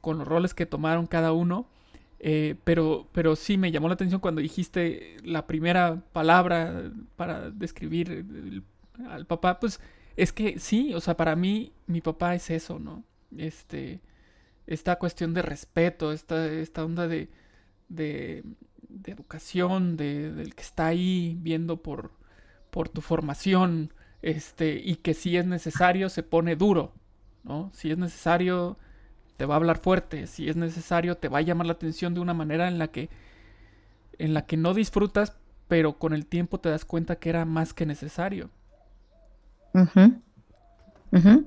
con 0.00 0.18
los 0.18 0.26
roles 0.26 0.54
que 0.54 0.66
tomaron 0.66 1.06
cada 1.06 1.32
uno 1.32 1.66
eh, 2.24 2.54
pero, 2.62 3.08
pero 3.10 3.34
sí 3.34 3.58
me 3.58 3.72
llamó 3.72 3.88
la 3.88 3.94
atención 3.94 4.20
cuando 4.20 4.40
dijiste 4.40 5.16
la 5.24 5.48
primera 5.48 6.04
palabra 6.12 6.92
para 7.16 7.50
describir 7.50 8.62
al 9.08 9.26
papá, 9.26 9.58
pues 9.58 9.80
es 10.16 10.32
que 10.32 10.60
sí, 10.60 10.94
o 10.94 11.00
sea, 11.00 11.16
para 11.16 11.34
mí 11.34 11.72
mi 11.88 12.00
papá 12.00 12.36
es 12.36 12.48
eso, 12.50 12.78
¿no? 12.78 13.02
Este, 13.36 14.00
esta 14.68 15.00
cuestión 15.00 15.34
de 15.34 15.42
respeto, 15.42 16.12
esta, 16.12 16.46
esta 16.46 16.84
onda 16.84 17.08
de, 17.08 17.28
de, 17.88 18.44
educación, 19.04 19.96
de, 19.96 20.30
del 20.32 20.54
que 20.54 20.62
está 20.62 20.86
ahí 20.86 21.36
viendo 21.40 21.82
por, 21.82 22.12
por 22.70 22.88
tu 22.88 23.00
formación, 23.00 23.92
este, 24.22 24.80
y 24.84 24.94
que 24.94 25.14
si 25.14 25.36
es 25.36 25.46
necesario 25.46 26.08
se 26.08 26.22
pone 26.22 26.54
duro, 26.54 26.94
¿no? 27.42 27.72
Si 27.74 27.90
es 27.90 27.98
necesario 27.98 28.78
te 29.42 29.46
va 29.46 29.54
a 29.54 29.56
hablar 29.56 29.78
fuerte, 29.78 30.28
si 30.28 30.48
es 30.48 30.54
necesario, 30.54 31.16
te 31.16 31.26
va 31.26 31.38
a 31.38 31.42
llamar 31.42 31.66
la 31.66 31.72
atención 31.72 32.14
de 32.14 32.20
una 32.20 32.32
manera 32.32 32.68
en 32.68 32.78
la 32.78 32.86
que 32.86 33.10
en 34.20 34.34
la 34.34 34.46
que 34.46 34.56
no 34.56 34.72
disfrutas, 34.72 35.32
pero 35.66 35.94
con 35.94 36.12
el 36.12 36.26
tiempo 36.26 36.60
te 36.60 36.68
das 36.68 36.84
cuenta 36.84 37.16
que 37.16 37.28
era 37.28 37.44
más 37.44 37.74
que 37.74 37.84
necesario. 37.84 38.50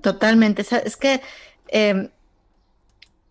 Totalmente. 0.02 0.66
Es 0.84 0.98
que 0.98 1.22
em, 1.70 2.10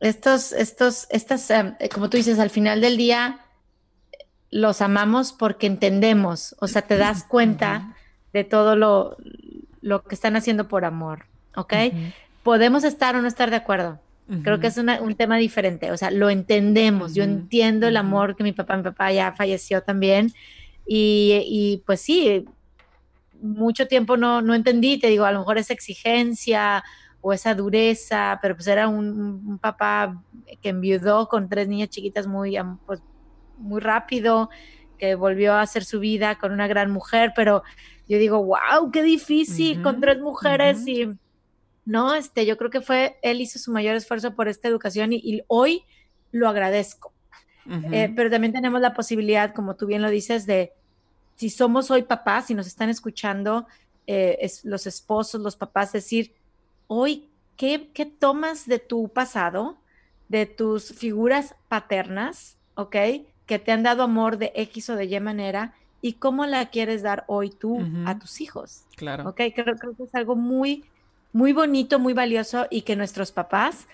estos, 0.01 0.53
estos, 0.53 1.09
estas, 1.11 1.51
em, 1.51 1.75
eh, 1.79 1.91
como 1.91 2.09
tú 2.09 2.17
dices, 2.17 2.39
al 2.39 2.49
final 2.49 2.81
del 2.81 2.97
día 2.97 3.41
los 4.51 4.81
amamos 4.81 5.35
porque 5.35 5.67
entendemos, 5.67 6.57
o 6.59 6.69
sea, 6.69 6.81
te 6.81 6.97
das 6.97 7.23
cuenta 7.25 7.95
de 8.33 8.45
todo 8.45 8.77
lo, 8.77 9.19
lo, 9.83 10.03
que 10.05 10.15
están 10.15 10.37
haciendo 10.37 10.69
por 10.69 10.87
amor, 10.87 11.27
¿ok? 11.55 11.75
Podemos 12.43 12.83
estar 12.83 13.15
o 13.15 13.21
no 13.21 13.29
estar 13.29 13.51
de 13.51 13.57
acuerdo, 13.57 14.01
Creo 14.43 14.59
que 14.59 14.69
es 14.69 14.79
un 14.79 15.15
tema 15.17 15.37
diferente, 15.37 15.93
o 15.93 15.99
sea, 15.99 16.11
lo 16.11 16.31
entendemos, 16.31 17.15
yo 17.15 17.25
entiendo 17.25 17.87
el 17.87 17.97
amor 17.99 18.37
que 18.37 18.43
mi 18.43 18.53
papá, 18.53 18.75
mi 18.79 18.83
papá 18.83 19.13
ya 19.13 19.33
falleció 19.33 19.83
también 19.83 20.33
y, 20.87 21.83
pues 21.85 22.01
sí, 22.01 22.47
mucho 23.43 23.87
tiempo 23.87 24.17
no, 24.17 24.41
no 24.41 24.55
entendí, 24.55 24.99
te 24.99 25.09
digo, 25.09 25.27
a 25.27 25.33
lo 25.33 25.41
mejor 25.41 25.59
esa 25.59 25.75
exigencia 25.75 26.83
o 27.21 27.35
esa 27.35 27.55
dureza, 27.55 28.39
pero 28.41 28.55
pues 28.55 28.67
era 28.67 28.89
un, 28.89 29.59
papá 29.59 30.23
que 30.63 30.71
enviudó 30.71 31.29
con 31.29 31.51
tres 31.51 31.69
niñas 31.69 31.91
chiquitas 31.91 32.27
muy, 32.27 32.57
pues, 32.87 33.03
muy 33.59 33.83
rápido, 33.83 34.49
que 34.99 35.17
volvió 35.17 35.53
a 35.53 35.61
hacer 35.61 35.85
su 35.85 36.01
vida 36.01 36.37
con 36.37 36.51
una 36.53 36.67
gran 36.67 36.91
mujer, 36.91 37.33
pero 37.37 37.63
yo 38.09 38.19
digo, 38.19 38.43
wow, 38.43 38.91
qué 38.91 39.03
difícil 39.03 39.83
con 39.83 40.01
tres 40.01 40.19
mujeres 40.21 40.87
y 40.87 41.09
¿no? 41.85 42.15
Este, 42.15 42.47
yo 42.47 42.57
creo 42.57 42.71
que 42.71 42.81
fue, 42.81 43.19
él 43.23 43.41
hizo 43.41 43.59
su 43.59 43.73
mayor 43.73 43.97
esfuerzo 43.97 44.35
por 44.35 44.49
esta 44.49 44.69
educación 44.69 45.13
y, 45.13 45.43
hoy 45.49 45.85
lo 46.33 46.49
agradezco. 46.49 47.13
Eh, 47.93 48.13
pero 48.15 48.29
también 48.29 48.53
tenemos 48.53 48.81
la 48.83 48.93
posibilidad, 48.93 49.55
como 49.55 49.75
tú 49.75 49.87
bien 49.87 50.03
lo 50.03 50.11
dices, 50.11 50.45
de 50.45 50.73
si 51.37 51.49
somos 51.49 51.91
hoy 51.91 52.03
papás, 52.03 52.47
si 52.47 52.55
nos 52.55 52.67
están 52.67 52.91
escuchando 52.91 53.67
eh, 54.07 54.37
es, 54.41 54.65
los 54.65 54.87
esposos, 54.87 55.41
los 55.41 55.57
papás, 55.57 55.93
decir, 55.93 56.35
hoy, 56.89 57.31
¿qué, 57.57 57.89
¿qué 57.95 58.05
tomas 58.05 58.67
de 58.67 58.79
tu 58.79 59.09
pasado, 59.09 59.79
de 60.29 60.45
tus 60.45 60.93
figuras 60.93 61.55
paternas, 61.69 62.59
¿ok? 62.75 62.97
Que 63.47 63.59
te 63.59 63.73
han 63.73 63.83
dado 63.83 64.03
amor 64.03 64.37
de 64.37 64.53
X 64.55 64.91
o 64.91 64.97
de 64.97 65.07
Y 65.07 65.21
manera 65.21 65.75
y 66.03 66.15
cómo 66.15 66.45
la 66.45 66.67
quieres 66.69 67.03
dar 67.03 67.25
hoy 67.29 67.49
tú 67.49 67.79
a 68.05 68.19
tus 68.19 68.43
hijos. 68.43 68.85
Claro. 68.97 69.27
¿Ok? 69.27 69.41
Creo, 69.55 69.77
creo, 69.77 69.97
que 69.97 70.03
es 70.03 70.15
algo 70.15 70.37
muy 70.37 70.85
muy 71.35 71.53
bonito, 71.53 71.99
muy 71.99 72.15
valioso 72.15 72.67
y 72.71 72.83
que 72.83 72.97
nuestros 72.97 73.33
papás 73.33 73.89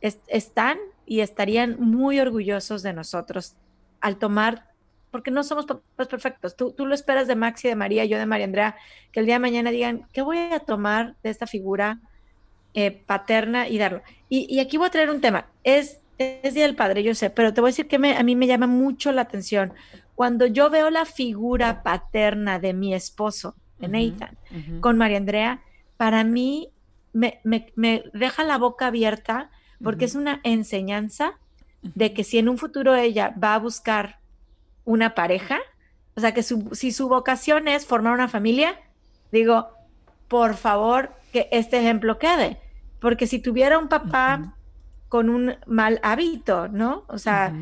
están 0.00 0.78
y 1.04 1.20
estarían 1.20 1.76
muy 1.78 2.18
orgullosos 2.18 2.82
de 2.82 2.94
nosotros 2.94 3.54
al 4.00 4.16
tomar 4.16 4.66
porque 5.10 5.30
no 5.30 5.44
somos 5.44 5.66
papás 5.66 6.08
perfectos. 6.08 6.56
Tú, 6.56 6.72
tú 6.72 6.86
lo 6.86 6.94
esperas 6.94 7.26
de 7.28 7.36
Maxi, 7.36 7.68
de 7.68 7.76
María, 7.76 8.04
yo 8.06 8.18
de 8.18 8.26
María 8.26 8.46
Andrea, 8.46 8.76
que 9.12 9.20
el 9.20 9.26
día 9.26 9.36
de 9.36 9.40
mañana 9.40 9.70
digan, 9.70 10.06
¿qué 10.12 10.22
voy 10.22 10.38
a 10.38 10.58
tomar 10.58 11.14
de 11.22 11.30
esta 11.30 11.46
figura 11.46 12.00
eh, 12.74 12.90
paterna 12.90 13.68
y 13.68 13.78
darlo? 13.78 14.02
Y, 14.28 14.58
aquí 14.58 14.78
voy 14.78 14.88
a 14.88 14.90
traer 14.90 15.10
un 15.10 15.20
tema. 15.20 15.46
Es, 15.64 16.00
es 16.18 16.54
Día 16.54 16.64
del 16.64 16.76
Padre, 16.76 17.02
yo 17.02 17.14
sé, 17.14 17.30
pero 17.30 17.52
te 17.52 17.60
voy 17.60 17.68
a 17.68 17.72
decir 17.72 17.88
que 17.88 17.96
a 17.96 18.22
mí 18.22 18.36
me 18.36 18.46
llama 18.46 18.66
mucho 18.66 19.12
la 19.12 19.22
atención. 19.22 19.74
Cuando 20.14 20.46
yo 20.46 20.70
veo 20.70 20.90
la 20.90 21.04
figura 21.04 21.82
paterna 21.82 22.58
de 22.58 22.72
mi 22.72 22.94
esposo, 22.94 23.54
de 23.78 23.88
Nathan, 23.88 24.36
con 24.80 24.96
María 24.96 25.18
Andrea, 25.18 25.62
para 25.98 26.24
mí 26.24 26.70
me, 27.16 28.04
deja 28.12 28.44
la 28.44 28.58
boca 28.58 28.88
abierta 28.88 29.50
porque 29.82 30.04
es 30.04 30.14
una 30.14 30.40
enseñanza 30.44 31.38
de 31.82 32.12
que 32.12 32.24
si 32.24 32.38
en 32.38 32.48
un 32.48 32.58
futuro 32.58 32.94
ella 32.94 33.34
va 33.42 33.54
a 33.54 33.58
buscar 33.58 34.20
una 34.84 35.14
pareja, 35.14 35.58
o 36.14 36.20
sea, 36.20 36.32
que 36.32 36.42
si 36.42 36.92
su 36.92 37.08
vocación 37.08 37.68
es 37.68 37.86
formar 37.86 38.14
una 38.14 38.28
familia, 38.28 38.80
digo, 39.32 39.68
por 40.28 40.54
favor, 40.54 41.12
que 41.32 41.48
este 41.52 41.78
ejemplo 41.78 42.18
quede. 42.18 42.58
Porque 43.00 43.26
si 43.26 43.38
tuviera 43.38 43.78
un 43.78 43.88
papá 43.88 44.56
con 45.08 45.28
un 45.28 45.56
mal 45.66 46.00
hábito, 46.02 46.68
¿no? 46.68 47.04
O 47.08 47.18
sea, 47.18 47.54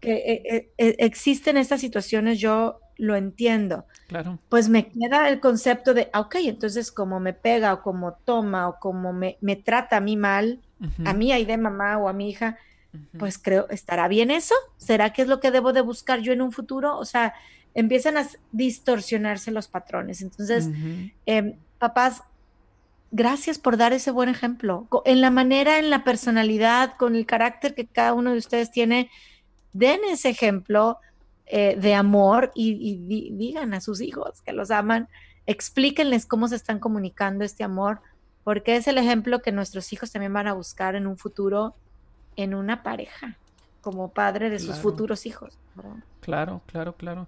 que 0.00 0.12
eh, 0.12 0.42
eh, 0.44 0.72
eh, 0.78 0.96
existen 0.98 1.56
estas 1.56 1.80
situaciones, 1.80 2.40
yo 2.40 2.80
lo 3.00 3.16
entiendo. 3.16 3.86
Claro. 4.08 4.38
Pues 4.48 4.68
me 4.68 4.88
queda 4.88 5.28
el 5.28 5.40
concepto 5.40 5.94
de, 5.94 6.10
ah, 6.12 6.20
ok, 6.20 6.36
entonces 6.42 6.92
como 6.92 7.18
me 7.18 7.32
pega 7.32 7.72
o 7.72 7.82
como 7.82 8.12
toma 8.12 8.68
o 8.68 8.78
como 8.78 9.12
me, 9.12 9.36
trata 9.64 9.96
a 9.96 10.00
mí 10.00 10.16
mal, 10.16 10.60
a 11.04 11.12
mí, 11.12 11.30
ahí 11.32 11.44
de 11.44 11.58
mamá 11.58 11.98
o 11.98 12.08
a 12.08 12.12
mi 12.12 12.30
hija, 12.30 12.58
pues 13.18 13.38
creo, 13.38 13.68
¿estará 13.70 14.08
bien 14.08 14.30
eso? 14.30 14.54
¿Será 14.76 15.12
que 15.12 15.22
es 15.22 15.28
lo 15.28 15.40
que 15.40 15.50
debo 15.50 15.72
de 15.72 15.80
buscar 15.80 16.20
yo 16.20 16.32
en 16.32 16.42
un 16.42 16.52
futuro? 16.52 16.98
O 16.98 17.04
sea, 17.04 17.34
empiezan 17.74 18.16
a 18.16 18.26
distorsionarse 18.52 19.50
los 19.50 19.68
patrones. 19.68 20.22
Entonces, 20.22 20.68
em, 21.26 21.54
papás, 21.78 22.22
gracias 23.10 23.58
por 23.58 23.76
dar 23.76 23.92
ese 23.92 24.10
buen 24.10 24.28
ejemplo. 24.28 24.88
En 25.04 25.20
la 25.20 25.30
manera, 25.30 25.78
en 25.78 25.90
la 25.90 26.04
personalidad, 26.04 26.96
con 26.96 27.14
el 27.14 27.26
carácter 27.26 27.74
que 27.74 27.86
cada 27.86 28.14
uno 28.14 28.32
de 28.32 28.38
ustedes 28.38 28.70
tiene, 28.70 29.10
den 29.72 30.00
ese 30.10 30.30
ejemplo 30.30 30.98
eh, 31.52 31.76
de 31.76 31.94
amor 31.94 32.52
y, 32.54 32.94
digan 33.32 33.74
a 33.74 33.80
sus 33.80 34.00
hijos 34.00 34.40
que 34.42 34.52
los 34.52 34.70
aman, 34.70 35.08
explíquenles 35.46 36.24
cómo 36.24 36.46
se 36.46 36.54
están 36.54 36.78
comunicando 36.78 37.42
este 37.42 37.64
amor, 37.64 38.02
porque 38.44 38.76
es 38.76 38.86
el 38.86 38.98
ejemplo 38.98 39.42
que 39.42 39.50
nuestros 39.50 39.92
hijos 39.92 40.12
también 40.12 40.32
van 40.32 40.46
a 40.46 40.52
buscar 40.52 40.94
en 40.94 41.08
un 41.08 41.18
futuro 41.18 41.74
en 42.36 42.54
una 42.54 42.84
pareja, 42.84 43.36
como 43.80 44.12
padre 44.12 44.48
de 44.48 44.60
sus 44.60 44.76
futuros 44.76 45.26
hijos. 45.26 45.58
Claro, 46.20 46.62
claro, 46.66 46.94
claro. 46.94 47.26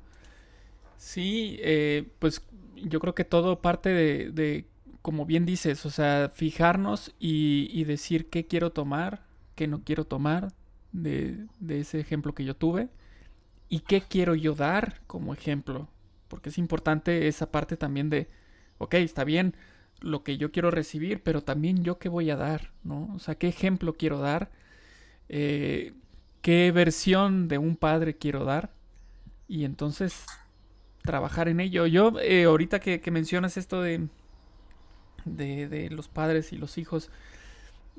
Sí, 0.99 1.59
eh, 1.61 2.09
pues 2.21 2.43
yo 2.77 3.01
creo 3.01 3.17
que 3.17 3.25
todo 3.25 3.61
parte 3.61 3.89
de, 3.89 4.67
como 5.03 5.27
bien 5.27 5.45
dices, 5.45 5.85
o 5.85 5.91
sea, 5.91 6.31
fijarnos 6.33 7.13
y, 7.19 7.83
decir 7.87 8.31
qué 8.31 8.47
quiero 8.47 8.71
tomar, 8.71 9.25
qué 9.57 9.67
no 9.67 9.83
quiero 9.83 10.05
tomar 10.05 10.53
de, 10.93 11.45
de, 11.59 11.81
ese 11.81 11.99
ejemplo 11.99 12.37
que 12.37 12.45
yo 12.45 12.55
tuve 12.55 12.89
y 13.73 13.81
qué 13.81 14.03
quiero 14.03 14.35
yo 14.35 14.55
dar 14.55 15.01
como 15.07 15.33
ejemplo. 15.33 15.89
Porque 16.29 16.51
es 16.51 16.59
importante 16.59 17.27
esa 17.27 17.51
parte 17.51 17.79
también 17.79 18.11
de, 18.11 18.29
ok, 18.77 18.95
está 18.95 19.25
bien 19.25 19.57
lo 20.01 20.23
que 20.23 20.37
yo 20.37 20.53
quiero 20.53 20.71
recibir, 20.71 21.23
pero 21.23 21.43
también 21.43 21.83
yo 21.83 21.99
qué 21.99 22.11
voy 22.11 22.29
a 22.31 22.37
dar, 22.37 22.73
¿no? 22.85 23.11
O 23.15 23.19
sea, 23.19 23.37
qué 23.37 23.49
ejemplo 23.49 23.95
quiero 23.95 24.19
dar 24.19 24.51
eh, 25.31 25.95
qué 26.43 26.71
versión 26.73 27.49
de 27.49 27.57
un 27.57 27.77
padre 27.77 28.19
quiero 28.19 28.45
dar 28.45 28.75
y 29.49 29.65
entonces 29.65 30.27
trabajar 31.03 31.49
en 31.49 31.59
ello. 31.59 31.87
Yo, 31.87 32.13
eh, 32.21 32.45
ahorita 32.45 32.79
que, 32.79 33.01
mencionas 33.11 33.57
esto 33.57 33.81
de, 33.81 34.09
de, 35.25 35.89
los 35.89 36.09
padres 36.09 36.53
y 36.53 36.59
los 36.59 36.77
hijos, 36.77 37.11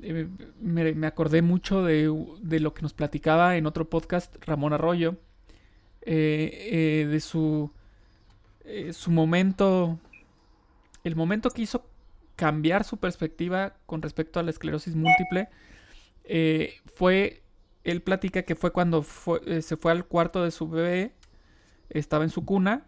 eh, 0.00 0.28
me, 0.60 1.06
acordé 1.08 1.42
mucho 1.42 1.82
de, 1.82 2.04
lo 2.60 2.74
que 2.74 2.82
nos 2.82 2.92
platicaba 2.92 3.56
en 3.56 3.66
otro 3.66 3.90
podcast 3.90 4.36
Ramón 4.46 4.72
Arroyo, 4.72 5.16
de 6.04 7.18
su, 7.20 7.70
su 8.92 9.10
momento, 9.10 9.98
el 11.02 11.16
momento 11.16 11.50
que 11.50 11.62
hizo 11.62 11.86
cambiar 12.36 12.84
su 12.84 12.96
perspectiva 12.98 13.74
con 13.86 14.02
respecto 14.02 14.40
a 14.40 14.42
la 14.42 14.50
esclerosis 14.50 14.94
múltiple 14.94 15.48
eh, 16.24 16.74
fue, 16.94 17.42
él 17.84 18.02
platica 18.02 18.42
que 18.42 18.54
fue 18.54 18.72
cuando 18.72 19.04
eh, 19.46 19.62
se 19.62 19.76
fue 19.76 19.92
al 19.92 20.06
cuarto 20.06 20.42
de 20.42 20.50
su 20.50 20.68
bebé, 20.68 21.12
estaba 21.90 22.24
en 22.24 22.30
su 22.30 22.44
cuna 22.44 22.86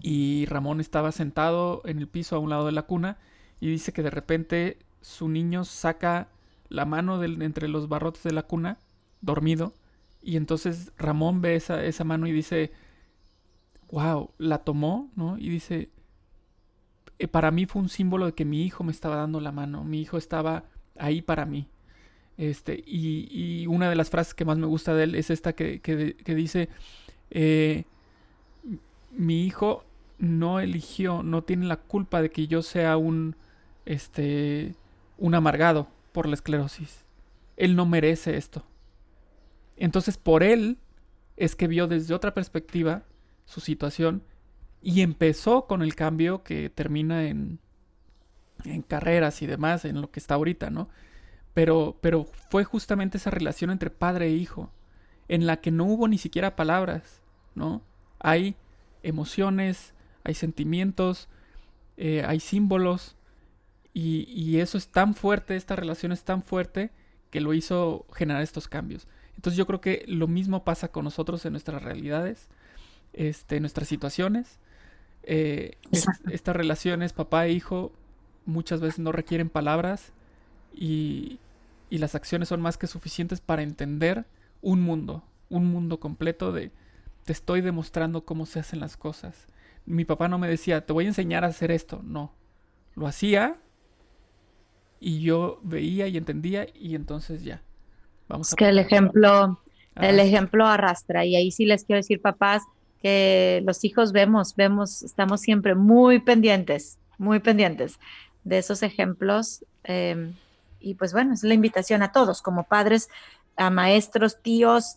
y 0.00 0.46
Ramón 0.46 0.80
estaba 0.80 1.12
sentado 1.12 1.82
en 1.84 1.98
el 1.98 2.08
piso 2.08 2.36
a 2.36 2.40
un 2.40 2.50
lado 2.50 2.66
de 2.66 2.72
la 2.72 2.82
cuna 2.82 3.18
y 3.60 3.68
dice 3.68 3.92
que 3.92 4.02
de 4.02 4.10
repente 4.10 4.78
su 5.00 5.28
niño 5.28 5.64
saca 5.64 6.28
la 6.68 6.84
mano 6.84 7.22
entre 7.22 7.68
los 7.68 7.88
barrotes 7.88 8.22
de 8.24 8.32
la 8.32 8.42
cuna, 8.42 8.78
dormido, 9.20 9.72
y 10.22 10.36
entonces 10.36 10.92
Ramón 10.96 11.40
ve 11.40 11.56
esa, 11.56 11.84
esa 11.84 12.04
mano 12.04 12.26
y 12.26 12.32
dice, 12.32 12.72
wow, 13.90 14.30
la 14.38 14.58
tomó, 14.58 15.10
¿no? 15.16 15.36
Y 15.38 15.48
dice, 15.48 15.90
eh, 17.18 17.28
para 17.28 17.50
mí 17.50 17.66
fue 17.66 17.82
un 17.82 17.88
símbolo 17.88 18.26
de 18.26 18.32
que 18.32 18.44
mi 18.44 18.62
hijo 18.64 18.84
me 18.84 18.92
estaba 18.92 19.16
dando 19.16 19.40
la 19.40 19.52
mano, 19.52 19.84
mi 19.84 20.00
hijo 20.00 20.16
estaba 20.18 20.64
ahí 20.98 21.22
para 21.22 21.46
mí. 21.46 21.68
Este, 22.38 22.82
y, 22.86 23.66
una 23.66 23.90
de 23.90 23.94
las 23.94 24.10
frases 24.10 24.34
que 24.34 24.44
más 24.44 24.58
me 24.58 24.66
gusta 24.66 24.94
de 24.94 25.04
él 25.04 25.14
es 25.14 25.30
esta 25.30 25.52
que, 25.52 25.80
dice, 26.26 26.68
eh, 27.30 27.84
mi 29.12 29.44
hijo 29.46 29.84
no 30.18 30.60
eligió, 30.60 31.22
no 31.22 31.42
tiene 31.42 31.66
la 31.66 31.76
culpa 31.76 32.22
de 32.22 32.30
que 32.30 32.46
yo 32.46 32.62
sea 32.62 32.96
un, 32.96 33.36
este, 33.86 34.74
un 35.18 35.34
amargado 35.34 35.88
por 36.12 36.26
la 36.26 36.34
esclerosis. 36.34 37.04
Él 37.56 37.76
no 37.76 37.86
merece 37.86 38.36
esto. 38.36 38.64
Entonces 39.82 40.16
por 40.16 40.44
él 40.44 40.78
es 41.36 41.56
que 41.56 41.66
vio 41.66 41.88
desde 41.88 42.14
otra 42.14 42.34
perspectiva 42.34 43.02
su 43.46 43.60
situación 43.60 44.22
y 44.80 45.00
empezó 45.00 45.66
con 45.66 45.82
el 45.82 45.96
cambio 45.96 46.44
que 46.44 46.70
termina 46.70 47.24
en, 47.24 47.58
en 48.64 48.82
carreras 48.82 49.42
y 49.42 49.48
demás, 49.48 49.84
en 49.84 50.00
lo 50.00 50.12
que 50.12 50.20
está 50.20 50.36
ahorita, 50.36 50.70
¿no? 50.70 50.88
Pero, 51.52 51.98
pero 52.00 52.26
fue 52.48 52.62
justamente 52.62 53.18
esa 53.18 53.32
relación 53.32 53.72
entre 53.72 53.90
padre 53.90 54.26
e 54.26 54.34
hijo, 54.34 54.70
en 55.26 55.46
la 55.46 55.56
que 55.56 55.72
no 55.72 55.86
hubo 55.86 56.06
ni 56.06 56.16
siquiera 56.16 56.54
palabras, 56.54 57.20
¿no? 57.56 57.82
Hay 58.20 58.54
emociones, 59.02 59.94
hay 60.22 60.34
sentimientos, 60.34 61.28
eh, 61.96 62.22
hay 62.24 62.38
símbolos, 62.38 63.16
y, 63.92 64.32
y, 64.32 64.60
eso 64.60 64.78
es 64.78 64.88
tan 64.88 65.16
fuerte, 65.16 65.56
esta 65.56 65.74
relación 65.74 66.12
es 66.12 66.22
tan 66.22 66.44
fuerte 66.44 66.92
que 67.30 67.40
lo 67.40 67.52
hizo 67.52 68.06
generar 68.12 68.42
estos 68.42 68.68
cambios. 68.68 69.08
Entonces 69.36 69.56
yo 69.56 69.66
creo 69.66 69.80
que 69.80 70.04
lo 70.06 70.28
mismo 70.28 70.64
pasa 70.64 70.88
con 70.88 71.04
nosotros 71.04 71.44
en 71.44 71.52
nuestras 71.52 71.82
realidades, 71.82 72.48
este, 73.12 73.56
en 73.56 73.62
nuestras 73.62 73.88
situaciones. 73.88 74.58
Eh, 75.24 75.76
estas 76.30 76.56
relaciones, 76.56 77.12
papá 77.12 77.46
e 77.46 77.52
hijo, 77.52 77.92
muchas 78.44 78.80
veces 78.80 78.98
no 78.98 79.12
requieren 79.12 79.48
palabras, 79.48 80.12
y, 80.74 81.38
las 81.90 82.14
acciones 82.14 82.48
son 82.48 82.62
más 82.62 82.78
que 82.78 82.86
suficientes 82.86 83.40
para 83.40 83.62
entender 83.62 84.24
un 84.62 84.80
mundo, 84.80 85.22
un 85.50 85.66
mundo 85.66 86.00
completo 86.00 86.50
de 86.50 86.70
te 87.24 87.32
estoy 87.32 87.60
demostrando 87.60 88.24
cómo 88.24 88.46
se 88.46 88.60
hacen 88.60 88.80
las 88.80 88.96
cosas. 88.96 89.46
Mi 89.84 90.06
papá 90.06 90.26
no 90.28 90.38
me 90.38 90.48
decía, 90.48 90.86
te 90.86 90.92
voy 90.94 91.04
a 91.04 91.08
enseñar 91.08 91.44
a 91.44 91.48
hacer 91.48 91.70
esto, 91.70 92.00
no. 92.02 92.32
Lo 92.94 93.06
hacía 93.06 93.58
y 95.00 95.20
yo 95.20 95.60
veía 95.62 96.08
y 96.08 96.16
entendía 96.16 96.66
y 96.74 96.94
entonces 96.94 97.44
ya. 97.44 97.62
Vamos 98.32 98.48
es 98.48 98.54
que 98.54 98.68
el 98.68 98.78
ejemplo, 98.78 99.60
el 99.96 100.18
ejemplo 100.18 100.66
arrastra 100.66 101.26
y 101.26 101.36
ahí 101.36 101.50
sí 101.50 101.66
les 101.66 101.84
quiero 101.84 101.98
decir, 101.98 102.22
papás, 102.22 102.62
que 103.02 103.62
los 103.66 103.84
hijos 103.84 104.12
vemos, 104.12 104.56
vemos, 104.56 105.02
estamos 105.02 105.42
siempre 105.42 105.74
muy 105.74 106.18
pendientes, 106.18 106.98
muy 107.18 107.40
pendientes 107.40 107.98
de 108.44 108.56
esos 108.58 108.82
ejemplos. 108.82 109.66
Em, 109.84 110.34
y 110.80 110.94
pues 110.94 111.12
bueno, 111.12 111.34
es 111.34 111.42
la 111.42 111.52
invitación 111.52 112.02
a 112.02 112.10
todos, 112.10 112.40
como 112.40 112.64
padres, 112.64 113.10
a 113.56 113.68
maestros, 113.68 114.40
tíos, 114.40 114.96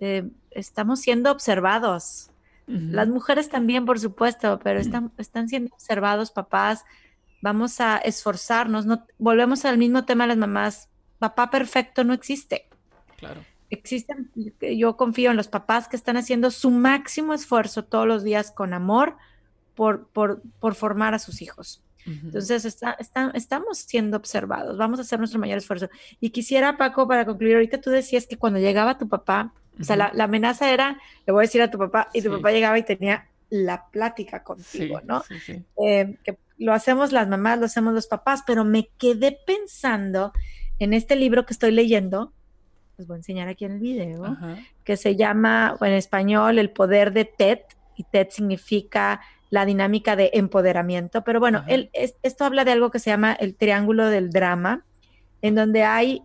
eh, 0.00 0.28
estamos 0.52 1.00
siendo 1.00 1.32
observados. 1.32 2.28
Las 2.68 3.08
mujeres 3.08 3.50
también, 3.50 3.84
por 3.84 3.98
supuesto, 3.98 4.60
pero 4.62 4.80
están, 4.80 5.10
están 5.18 5.48
siendo 5.48 5.74
observados, 5.74 6.30
papás. 6.30 6.84
Vamos 7.42 7.80
a 7.80 7.98
esforzarnos. 7.98 8.86
No, 8.86 9.04
volvemos 9.18 9.64
al 9.64 9.76
mismo 9.76 10.04
tema 10.04 10.24
de 10.24 10.28
las 10.28 10.36
mamás. 10.38 10.88
Papá 11.22 11.52
perfecto 11.52 12.02
no 12.02 12.14
existe. 12.14 12.66
Claro. 13.16 13.44
Existen, 13.70 14.28
yo 14.60 14.96
confío 14.96 15.30
en 15.30 15.36
los 15.36 15.46
papás 15.46 15.86
que 15.86 15.94
están 15.94 16.16
haciendo 16.16 16.50
su 16.50 16.72
máximo 16.72 17.32
esfuerzo 17.32 17.84
todos 17.84 18.08
los 18.08 18.24
días 18.24 18.50
con 18.50 18.74
amor 18.74 19.16
por, 19.76 20.08
por, 20.08 20.42
por 20.58 20.74
formar 20.74 21.14
a 21.14 21.20
sus 21.20 21.40
hijos. 21.40 21.80
Entonces, 22.04 22.64
está, 22.64 22.96
estamos 23.34 23.78
siendo 23.78 24.16
observados, 24.16 24.76
vamos 24.76 24.98
a 24.98 25.02
hacer 25.02 25.20
nuestro 25.20 25.38
mayor 25.38 25.58
esfuerzo. 25.58 25.88
Y 26.18 26.30
quisiera, 26.30 26.76
Paco, 26.76 27.06
para 27.06 27.24
concluir, 27.24 27.54
ahorita 27.54 27.80
tú 27.80 27.90
decías 27.90 28.26
que 28.26 28.36
cuando 28.36 28.58
llegaba 28.58 28.98
tu 28.98 29.08
papá 29.08 29.52
O 29.80 29.84
sea, 29.84 29.94
la, 29.94 30.24
amenaza 30.24 30.72
era, 30.72 30.98
le 31.24 31.32
voy 31.32 31.42
a 31.42 31.46
decir 31.46 31.62
a 31.62 31.70
tu 31.70 31.78
papá, 31.78 32.08
y 32.12 32.20
tu 32.20 32.32
papá 32.32 32.50
llegaba 32.50 32.76
y 32.80 32.82
tenía 32.82 33.28
la 33.48 33.86
plática 33.92 34.42
contigo, 34.42 35.00
¿no? 35.04 35.22
Eh, 35.86 36.16
que 36.24 36.36
lo 36.58 36.72
hacemos 36.72 37.12
las 37.12 37.28
mamás, 37.28 37.60
lo 37.60 37.66
hacemos 37.66 37.94
los 37.94 38.08
papás, 38.08 38.42
pero 38.44 38.64
me 38.64 38.88
quedé 38.98 39.38
pensando 39.46 40.32
en 40.84 40.94
este 40.94 41.16
libro 41.16 41.46
que 41.46 41.52
estoy 41.52 41.70
leyendo, 41.70 42.32
les 42.98 43.06
voy 43.06 43.14
a 43.14 43.18
enseñar 43.18 43.48
aquí 43.48 43.64
en 43.64 43.72
el 43.72 43.78
video, 43.78 44.36
que 44.84 44.96
se 44.96 45.16
llama, 45.16 45.76
en 45.80 45.92
español, 45.92 46.58
El 46.58 46.70
poder 46.70 47.12
de 47.12 47.24
TED, 47.24 47.60
y 47.96 48.04
TED 48.04 48.28
significa 48.30 49.20
la 49.50 49.64
dinámica 49.64 50.16
de 50.16 50.30
empoderamiento, 50.34 51.22
pero 51.22 51.38
bueno, 51.38 51.64
esto 52.22 52.44
habla 52.44 52.64
de 52.64 52.72
algo 52.72 52.90
que 52.90 52.98
se 52.98 53.10
llama 53.10 53.32
el 53.32 53.54
triángulo 53.54 54.06
del 54.06 54.30
drama, 54.30 54.84
en 55.42 55.54
donde 55.54 55.84
hay 55.84 56.22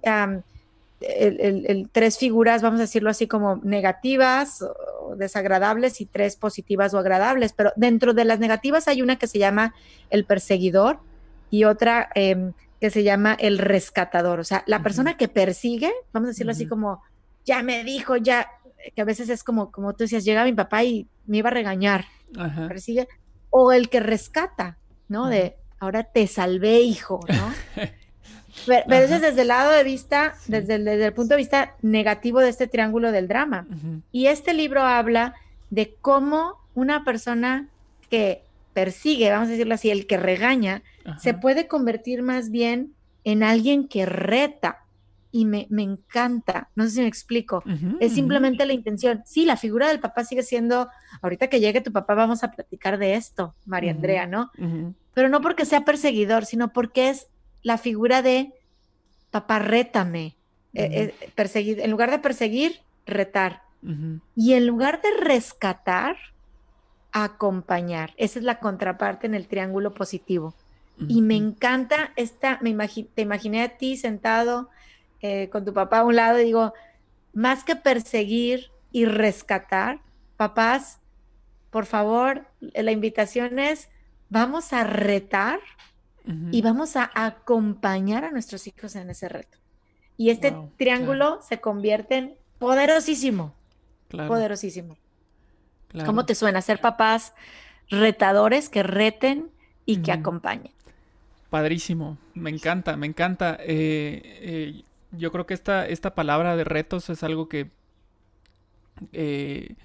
el, 1.02 1.90
tres 1.92 2.18
figuras, 2.18 2.62
vamos 2.62 2.80
a 2.80 2.84
decirlo 2.84 3.10
así, 3.10 3.28
como 3.28 3.58
negativas 3.64 4.64
o 5.02 5.16
desagradables 5.16 6.02
y 6.02 6.06
tres 6.06 6.36
positivas 6.36 6.94
o 6.94 7.00
agradables, 7.00 7.54
pero 7.54 7.74
dentro 7.76 8.14
de 8.14 8.26
las 8.26 8.40
negativas 8.40 8.88
hay 8.88 9.02
una 9.02 9.18
que 9.18 9.28
se 9.28 9.40
llama 9.40 9.76
el 10.10 10.26
perseguidor 10.26 11.00
y 11.50 11.66
otra 11.66 12.10
em, 12.16 12.54
que 12.80 12.90
se 12.90 13.04
llama 13.04 13.36
el 13.40 13.58
rescatador, 13.58 14.40
o 14.40 14.44
sea, 14.44 14.64
la 14.68 14.84
persona 14.84 15.18
que 15.18 15.28
persigue, 15.28 15.92
vamos 16.14 16.28
a 16.28 16.32
decirlo 16.32 16.52
así 16.52 16.68
como, 16.68 17.02
ya 17.46 17.64
me 17.64 17.84
dijo, 17.84 18.18
ya, 18.18 18.52
que 18.96 19.02
a 19.02 19.06
veces 19.06 19.30
es 19.30 19.44
como, 19.44 19.72
como 19.72 19.94
tú 19.94 20.04
decías, 20.04 20.24
llega 20.24 20.44
mi 20.44 20.54
papá 20.54 20.84
y 20.84 21.08
me 21.26 21.38
iba 21.38 21.50
a 21.50 21.54
regañar, 21.54 22.06
persigue, 22.68 23.08
o 23.50 23.72
el 23.72 23.90
que 23.90 24.00
rescata, 24.00 24.78
¿no? 25.08 25.28
De, 25.28 25.56
ahora 25.80 26.04
te 26.04 26.28
salvé, 26.28 26.82
hijo, 26.82 27.20
¿no? 27.28 27.54
Pero, 28.66 29.06
eso 29.06 29.16
es 29.16 29.22
desde 29.22 29.42
el 29.42 29.50
lado 29.50 29.72
de 29.72 29.84
vista, 29.84 30.36
desde, 30.48 30.76
el, 30.76 30.86
desde, 30.86 31.06
el, 31.06 31.14
punto 31.14 31.36
de 31.36 31.38
vista 31.38 31.76
negativo 31.82 32.40
de 32.40 32.50
este 32.50 32.68
triángulo 32.68 33.12
del 33.12 33.28
drama. 33.28 33.68
Y 34.12 34.28
este 34.28 34.54
libro 34.54 34.82
habla 34.82 35.36
de 35.70 35.96
cómo 36.02 36.56
una 36.74 37.04
persona 37.04 37.68
que 38.10 38.44
persigue, 38.74 39.32
vamos 39.32 39.48
a 39.48 39.52
decirlo 39.52 39.76
así, 39.76 39.90
el 39.90 40.08
que 40.08 40.18
regaña, 40.18 40.82
se 41.20 41.34
puede 41.34 41.68
convertir 41.68 42.22
más 42.22 42.50
bien 42.50 42.94
en 43.24 43.44
alguien 43.44 43.88
que 43.88 44.06
reta. 44.06 44.84
Y 45.30 45.46
me, 45.46 45.68
me 45.70 45.84
encanta, 45.84 46.70
no 46.74 46.86
sé 46.86 46.92
si 46.92 47.02
me 47.02 47.08
explico, 47.08 47.62
es 48.00 48.14
simplemente 48.14 48.66
la 48.66 48.74
intención. 48.74 49.22
Sí, 49.26 49.46
la 49.46 49.58
figura 49.58 49.90
del 49.90 50.00
papá 50.00 50.24
sigue 50.24 50.42
siendo, 50.42 50.88
ahorita 51.22 51.48
que 51.48 51.60
llegue 51.60 51.82
tu 51.82 51.92
papá 51.92 52.16
vamos 52.16 52.44
a 52.44 52.52
platicar 52.52 52.98
de 52.98 53.16
esto, 53.16 53.54
María 53.66 53.92
Andrea, 53.92 54.26
¿no? 54.26 54.52
Pero 55.14 55.30
no 55.30 55.42
porque 55.42 55.66
sea 55.66 55.84
perseguidor, 55.84 56.46
sino 56.46 56.72
porque 56.72 57.10
es 57.10 57.28
la 57.62 57.78
figura 57.78 58.22
de 58.22 58.54
papá, 59.30 59.60
rétame. 59.60 60.36
Eh, 60.74 61.14
eh, 61.22 61.32
perseguir, 61.36 61.80
en 61.80 61.92
lugar 61.92 62.12
de 62.12 62.20
perseguir, 62.20 62.80
retar. 63.06 63.64
Y 64.36 64.54
en 64.54 64.68
lugar 64.68 65.02
de 65.02 65.10
rescatar, 65.24 66.18
acompañar. 67.12 68.14
Esa 68.18 68.40
es 68.40 68.46
la 68.46 68.60
contraparte 68.60 69.28
en 69.28 69.34
el 69.34 69.48
triángulo 69.48 69.94
positivo. 69.94 70.54
Y 71.00 71.22
me 71.22 71.36
encanta 71.36 72.12
esta, 72.16 72.58
me 72.62 72.76
te 73.14 73.22
imaginé 73.22 73.62
a 73.62 73.78
ti 73.78 73.98
sentado 73.98 74.70
eh, 75.22 75.50
con 75.52 75.64
tu 75.64 75.74
papá 75.74 76.00
a 76.00 76.04
un 76.04 76.16
lado 76.16 76.40
y 76.40 76.46
digo, 76.46 76.74
más 77.34 77.64
que 77.64 77.76
perseguir 77.76 78.72
y 78.92 79.06
rescatar, 79.06 80.00
papás, 80.38 81.00
por 81.70 81.86
favor, 81.86 82.48
la 82.60 82.92
invitación 82.92 83.60
es, 83.60 83.90
vamos 84.30 84.74
a 84.74 84.84
retar 84.84 85.60
y 86.52 86.62
vamos 86.62 86.98
a 86.98 87.10
acompañar 87.14 88.26
a 88.26 88.32
nuestros 88.32 88.68
hijos 88.68 88.96
en 88.96 89.10
ese 89.10 89.30
reto. 89.30 89.58
Y 90.18 90.30
este 90.30 90.54
triángulo 90.78 91.40
se 91.42 91.62
convierte 91.62 92.16
en 92.18 92.36
poderosísimo. 92.60 93.54
Poderosísimo. 94.10 94.98
¿Cómo 96.06 96.26
te 96.26 96.36
suena 96.36 96.62
ser 96.62 96.82
papás 96.82 97.34
retadores 97.90 98.68
que 98.68 98.84
reten 98.84 99.52
y 99.86 100.02
que 100.02 100.12
acompañen? 100.12 100.77
Padrísimo, 101.50 102.18
me 102.34 102.50
encanta, 102.50 102.98
me 102.98 103.08
encanta. 103.08 103.58
Eh, 103.62 104.22
eh, 104.42 104.84
yo 105.12 105.32
creo 105.32 105.46
que 105.46 105.54
esta, 105.54 105.88
esta 105.88 106.14
palabra 106.14 106.58
de 106.58 106.66
retos 106.66 107.10
es 107.10 107.24
algo 107.24 107.48
que 107.48 107.72
eh, 109.14 109.76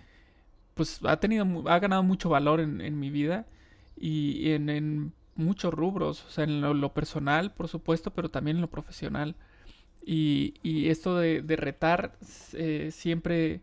pues 0.75 1.01
ha 1.05 1.18
tenido, 1.18 1.46
ha 1.68 1.79
ganado 1.79 2.03
mucho 2.03 2.29
valor 2.29 2.61
en, 2.61 2.98
mi 2.98 3.11
vida 3.11 3.46
y 3.96 4.51
en 4.51 5.12
muchos 5.37 5.72
rubros, 5.72 6.25
o 6.25 6.31
sea, 6.31 6.44
en 6.44 6.61
lo, 6.61 6.92
personal, 6.94 7.53
por 7.55 7.68
supuesto, 7.68 8.11
pero 8.12 8.29
también 8.29 8.57
en 8.57 8.62
lo 8.62 8.70
profesional. 8.70 9.37
Y, 10.05 10.55
y 10.64 10.88
esto 10.88 11.16
de, 11.16 11.42
de 11.42 11.57
retar 11.57 12.16
siempre, 12.90 13.61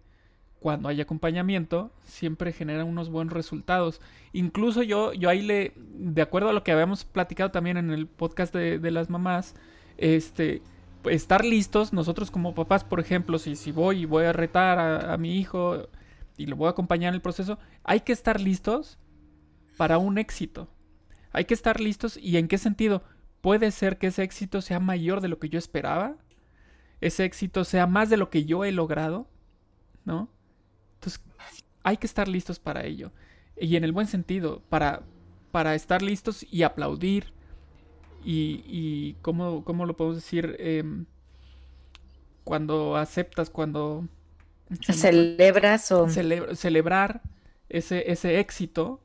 cuando 0.60 0.90
hay 0.90 1.00
acompañamiento, 1.02 1.92
siempre 2.04 2.52
genera 2.52 2.84
unos 2.84 3.10
buenos 3.10 3.34
resultados. 3.34 4.02
Incluso 4.34 4.84
yo, 4.84 5.14
yo 5.14 5.30
ahí 5.30 5.42
le, 5.42 5.74
de 5.76 6.22
acuerdo 6.22 6.50
a 6.50 6.54
lo 6.54 6.64
que 6.64 6.72
habíamos 6.72 7.06
platicado 7.06 7.52
también 7.52 7.78
en 7.78 7.92
el 7.92 8.08
podcast 8.08 8.54
de, 8.54 8.78
de 8.80 8.92
las 8.92 9.10
mamás, 9.10 9.56
este, 9.98 10.62
estar 11.06 11.46
listos, 11.46 11.94
nosotros 11.94 12.30
como 12.30 12.56
papás, 12.56 12.84
por 12.84 13.00
ejemplo, 13.00 13.40
si, 13.40 13.56
si 13.56 13.72
voy 13.72 14.02
y 14.02 14.06
voy 14.06 14.26
a 14.26 14.34
retar 14.34 14.80
a, 14.80 15.14
a 15.14 15.18
mi 15.18 15.38
hijo 15.38 15.88
y 16.38 16.46
lo 16.46 16.56
voy 16.56 16.68
a 16.68 16.72
acompañar 16.72 17.10
en 17.10 17.16
el 17.16 17.22
proceso, 17.22 17.58
hay 17.84 18.02
que 18.02 18.12
estar 18.12 18.40
listos 18.42 18.98
para 19.78 19.98
un 19.98 20.18
éxito. 20.18 20.68
Hay 21.32 21.46
que 21.46 21.54
estar 21.54 21.80
listos 21.80 22.18
y 22.18 22.38
en 22.38 22.48
qué 22.48 22.58
sentido. 22.58 23.04
Puede 23.42 23.72
ser 23.72 23.98
que 23.98 24.08
ese 24.08 24.24
éxito 24.24 24.62
sea 24.62 24.80
mayor 24.80 25.22
de 25.22 25.30
lo 25.30 25.40
que 25.40 25.48
yo 25.48 25.58
esperaba. 25.58 26.18
Ese 27.00 27.24
éxito 27.24 27.64
sea 27.64 27.88
más 27.88 28.10
de 28.10 28.18
lo 28.18 28.30
que 28.30 28.44
yo 28.44 28.66
he 28.66 28.74
logrado. 28.74 29.28
¿No? 30.04 30.30
Entonces, 31.00 31.22
hay 31.84 31.98
que 31.98 32.08
estar 32.08 32.28
listos 32.28 32.60
para 32.60 32.86
ello. 32.86 33.12
Y 33.58 33.76
en 33.76 33.84
el 33.84 33.92
buen 33.92 34.08
sentido, 34.08 34.62
para, 34.70 35.04
para 35.52 35.76
estar 35.76 36.02
listos 36.02 36.46
y 36.52 36.64
aplaudir. 36.64 37.34
Y, 38.24 38.64
y 38.68 39.16
¿cómo, 39.22 39.64
¿cómo, 39.64 39.86
lo 39.86 39.96
podemos 39.96 40.18
decir? 40.18 40.56
Em, 40.60 41.06
cuando 42.44 42.98
aceptas, 42.98 43.50
cuando... 43.50 44.08
Celebras 44.82 45.92
o... 45.92 46.08
celebrar 46.10 47.22
ese, 47.70 48.12
ese 48.12 48.40
éxito, 48.40 49.02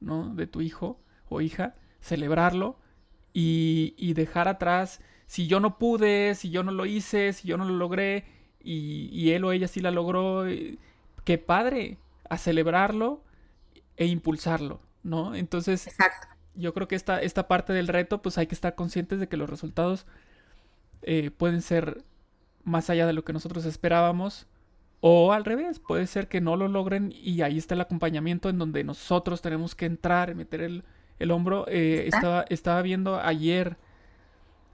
¿no? 0.00 0.34
De 0.34 0.46
tu 0.46 0.60
hijo 0.60 1.00
o 1.28 1.40
hija, 1.40 1.74
celebrarlo 2.00 2.78
y, 3.32 4.12
dejar 4.14 4.48
atrás 4.48 5.00
si 5.26 5.46
yo 5.46 5.60
no 5.60 5.78
pude, 5.78 6.34
si 6.34 6.50
yo 6.50 6.62
no 6.62 6.72
lo 6.72 6.86
hice, 6.86 7.32
si 7.32 7.48
yo 7.48 7.56
no 7.56 7.64
lo 7.64 7.74
logré 7.74 8.24
y, 8.60 9.30
él 9.30 9.44
o 9.44 9.52
ella 9.52 9.68
sí 9.68 9.80
la 9.80 9.90
logró, 9.90 10.44
qué 11.28 11.36
padre, 11.36 11.98
a 12.30 12.38
celebrarlo 12.38 13.22
e 13.98 14.06
impulsarlo, 14.06 14.80
¿no? 15.02 15.34
Entonces, 15.34 15.94
yo 16.54 16.72
creo 16.72 16.88
que 16.88 16.94
esta, 16.94 17.20
esta 17.20 17.46
parte 17.48 17.74
del 17.74 17.86
reto, 17.86 18.22
pues 18.22 18.38
hay 18.38 18.46
que 18.46 18.54
estar 18.54 18.74
conscientes 18.74 19.20
de 19.20 19.28
que 19.28 19.36
los 19.36 19.50
resultados 19.50 20.06
eh, 21.02 21.30
pueden 21.30 21.60
ser 21.60 22.02
más 22.64 22.88
allá 22.88 23.06
de 23.06 23.12
lo 23.12 23.26
que 23.26 23.34
nosotros 23.34 23.66
esperábamos. 23.66 24.46
O 25.00 25.34
al 25.34 25.44
revés, 25.44 25.80
puede 25.80 26.06
ser 26.06 26.28
que 26.28 26.40
no 26.40 26.56
lo 26.56 26.66
logren 26.66 27.12
y 27.14 27.42
ahí 27.42 27.58
está 27.58 27.74
el 27.74 27.82
acompañamiento 27.82 28.48
en 28.48 28.58
donde 28.58 28.82
nosotros 28.82 29.42
tenemos 29.42 29.74
que 29.74 29.84
entrar, 29.84 30.34
meter 30.34 30.62
el, 30.62 30.82
el 31.18 31.30
hombro. 31.30 31.66
Eh, 31.68 32.04
estaba, 32.06 32.46
estaba 32.48 32.80
viendo 32.80 33.20
ayer, 33.20 33.76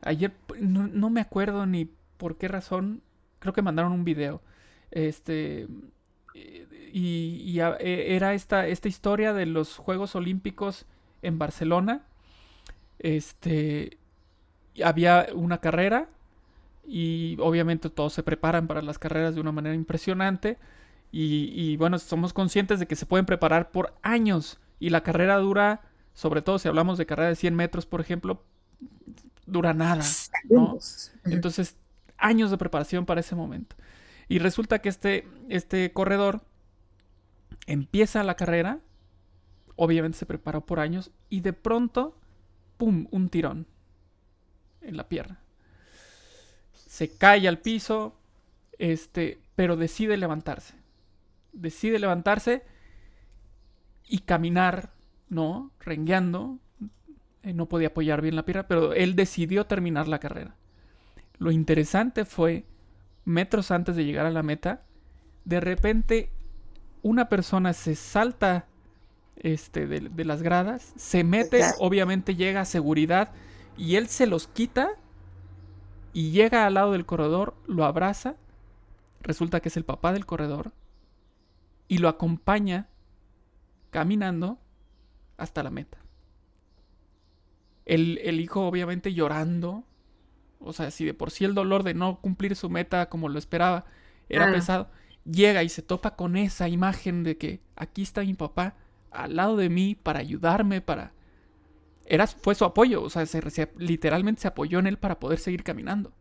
ayer, 0.03 0.31
no, 0.61 1.11
me 1.11 1.21
acuerdo 1.21 1.67
ni 1.67 1.91
por 2.17 2.39
qué 2.39 2.47
razón, 2.47 3.03
creo 3.41 3.53
que 3.53 3.61
mandaron 3.61 3.91
un 3.91 4.05
video. 4.05 4.41
Este, 4.93 5.67
y, 6.35 7.59
e, 7.61 8.15
era 8.15 8.35
esta, 8.35 8.67
esta 8.67 8.89
historia 8.89 9.33
de 9.33 9.47
los 9.47 9.77
Juegos 9.77 10.15
Olímpicos 10.15 10.87
en 11.23 11.39
Barcelona. 11.39 12.03
Este, 12.99 13.99
había 14.85 15.29
una 15.35 15.59
carrera 15.59 16.09
y 16.87 17.37
obviamente 17.41 17.89
todos 17.91 18.13
se 18.13 18.23
preparan 18.23 18.67
para 18.67 18.83
las 18.83 18.99
carreras 18.99 19.35
de 19.35 19.41
una 19.41 19.53
manera 19.53 19.75
impresionante. 19.75 20.59
Y, 21.13 21.53
y, 21.55 21.77
bueno, 21.77 21.99
somos 21.99 22.33
conscientes 22.33 22.81
de 22.81 22.87
que 22.87 22.97
se 22.97 23.07
pueden 23.07 23.25
preparar 23.25 23.71
por 23.71 23.95
años 24.03 24.59
y 24.81 24.91
la 24.91 25.03
carrera 25.03 25.39
dura 25.39 25.83
sobre 26.15 26.43
todo 26.43 26.59
si 26.59 26.69
hablamos 26.69 26.97
de 26.97 27.07
carrera 27.07 27.29
de 27.29 27.37
100 27.37 27.55
metros, 27.55 27.87
por 27.87 28.01
ejemplo, 28.01 28.43
dura 29.47 29.75
nada. 29.75 30.05
¿no? 30.49 30.79
Entonces, 31.25 31.77
años 32.17 32.51
de 32.51 32.57
preparación 32.57 33.05
para 33.05 33.21
ese 33.21 33.35
momento. 33.35 33.77
Y 34.29 34.39
resulta 34.39 34.81
que 34.81 34.89
este, 34.89 35.29
este 35.49 35.93
corredor 35.93 36.43
empieza 37.67 38.23
la 38.25 38.37
carrera, 38.37 38.81
obviamente 39.77 40.19
se 40.19 40.27
preparó 40.27 40.65
por 40.65 40.81
años, 40.81 41.11
y 41.29 41.41
de 41.41 41.53
pronto, 41.53 42.19
¡pum!, 42.77 43.07
un 43.11 43.29
tirón 43.29 43.67
en 44.81 44.97
la 44.97 45.09
pierna. 45.09 45.41
Se 46.73 47.17
cae 47.17 47.49
al 47.49 47.59
piso, 47.59 48.17
este, 48.79 49.41
pero 49.55 49.77
decide 49.77 50.17
levantarse. 50.17 50.75
Decide 51.53 51.99
levantarse 51.99 52.63
y 54.07 54.21
caminar 54.21 54.95
¿no? 55.29 55.73
Rengueando. 55.81 56.59
Eh, 57.43 57.53
no 57.53 57.67
podía 57.67 57.89
apoyar 57.89 58.23
bien 58.23 58.37
la 58.37 58.45
pierna, 58.45 58.67
pero 58.67 58.95
él 58.95 59.17
decidió 59.17 59.67
terminar 59.67 60.09
la 60.09 60.19
carrera. 60.19 60.57
Lo 61.39 61.51
interesante 61.51 62.25
fue, 62.25 62.65
metros 63.25 63.71
antes 63.71 63.97
de 63.97 64.05
llegar 64.05 64.27
a 64.27 64.31
la 64.31 64.43
meta, 64.43 64.83
de 65.45 65.61
repente 65.61 66.31
una 67.03 67.29
persona 67.29 67.73
se 67.73 67.95
salta 67.95 68.67
este, 69.37 69.87
de, 69.87 70.25
las 70.25 70.43
gradas, 70.43 70.93
se 70.97 71.25
mete, 71.25 71.63
obviamente 71.79 72.35
llega 72.35 72.63
a 72.63 72.65
seguridad 72.65 73.33
y 73.77 73.97
él 73.97 74.09
se 74.09 74.27
los 74.27 74.47
quita 74.47 74.91
y 76.13 76.31
llega 76.31 76.67
al 76.67 76.75
lado 76.75 76.93
del 76.93 77.05
corredor, 77.05 77.55
lo 77.67 77.85
abraza, 77.85 78.37
resulta 79.21 79.61
que 79.61 79.69
es 79.69 79.77
el 79.77 79.85
papá 79.85 80.13
del 80.13 80.27
corredor 80.27 80.73
y 81.89 81.99
lo 81.99 82.09
acompaña 82.09 82.89
caminando 83.91 84.59
hasta 85.37 85.63
la 85.63 85.71
meta. 85.71 85.99
El, 87.85 88.19
el 88.23 88.41
hijo 88.41 88.67
obviamente 88.67 89.13
llorando, 89.13 89.85
o 90.65 90.73
sea, 90.73 90.91
si 90.91 91.05
de 91.05 91.15
por 91.15 91.31
sí 91.31 91.45
el 91.45 91.55
dolor 91.55 91.83
de 91.83 91.95
no 91.95 92.21
cumplir 92.21 92.57
su 92.57 92.71
meta 92.71 93.09
como 93.09 93.29
lo 93.29 93.39
esperaba 93.39 93.85
era 94.29 94.51
pesado, 94.51 94.89
llega 95.25 95.63
y 95.63 95.69
se 95.69 95.83
topa 95.83 96.17
con 96.17 96.37
esa 96.37 96.69
imagen 96.69 97.23
de 97.23 97.37
que 97.37 97.61
aquí 97.77 98.03
está 98.03 98.23
mi 98.23 98.35
papá 98.35 98.75
al 99.11 99.37
lado 99.37 99.57
de 99.57 99.69
mí 99.69 99.95
para 99.95 100.21
ayudarme, 100.21 100.81
para... 100.81 101.13
Era, 102.07 102.27
fue 102.27 102.55
su 102.55 102.65
apoyo, 102.65 103.03
o 103.03 103.11
sea, 103.11 103.25
se, 103.25 103.71
literalmente 103.79 104.43
se 104.43 104.49
apoyó 104.49 104.79
en 104.79 104.87
él 104.87 104.99
para 104.99 105.19
poder 105.19 105.39
seguir 105.39 105.63
caminando, 105.63 106.13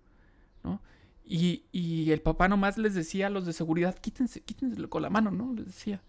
¿no? 0.63 0.82
Y, 1.25 1.63
y, 1.71 2.12
el 2.12 2.21
papá 2.21 2.47
nomás 2.47 2.77
les 2.77 2.93
decía 2.93 3.27
a 3.27 3.29
los 3.29 3.45
de 3.45 3.53
seguridad, 3.53 3.97
quítense, 3.97 4.41
quítense 4.41 4.82
con 4.88 5.01
la 5.01 5.10
mano, 5.10 5.32
¿no? 5.32 5.53
Les 5.53 5.65
decía. 5.65 6.01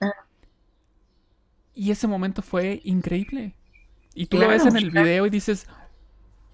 Ah. 0.00 0.12
Y 1.74 1.90
ese 1.90 2.06
momento 2.06 2.42
fue 2.42 2.80
increíble. 2.84 3.54
Y 4.14 4.26
tú 4.26 4.38
lo 4.38 4.48
ves 4.48 4.64
en 4.64 4.76
el 4.76 4.90
video 4.90 5.26
y 5.26 5.30
dices, 5.30 5.66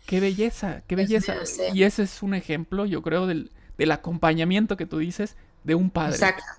qué 0.07 0.21
belleza, 0.21 0.83
qué 0.87 0.97
belleza. 0.97 1.35
Y 1.73 1.85
ese 1.85 2.03
es 2.05 2.23
un 2.23 2.35
ejemplo, 2.35 2.87
yo 2.87 3.03
creo, 3.03 3.27
del, 3.27 3.51
del 3.79 3.91
acompañamiento 3.93 4.77
que 4.77 4.87
tú 4.87 4.99
dices 4.99 5.37
de 5.65 5.75
un 5.75 5.91
padre 5.91 6.19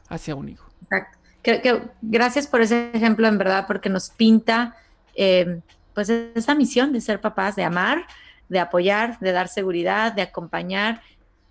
hacia 0.10 0.36
un 0.36 0.49
hijo. 0.49 0.69
Exacto. 0.84 1.19
Que, 1.41 1.82
gracias 2.01 2.47
por 2.47 2.62
ese 2.62 2.91
ejemplo, 2.93 3.27
en 3.27 3.38
verdad, 3.38 3.65
porque 3.67 3.89
nos 3.89 4.10
pinta 4.10 4.77
eh, 5.13 5.60
pues 5.93 6.10
esa 6.10 6.56
misión 6.56 6.93
de 6.93 7.01
ser 7.01 7.19
papás, 7.19 7.56
de 7.58 7.63
amar, 7.63 8.08
de 8.47 8.60
apoyar, 8.60 9.19
de 9.19 9.34
dar 9.34 9.49
seguridad, 9.49 10.13
de 10.13 10.21
acompañar. 10.21 11.01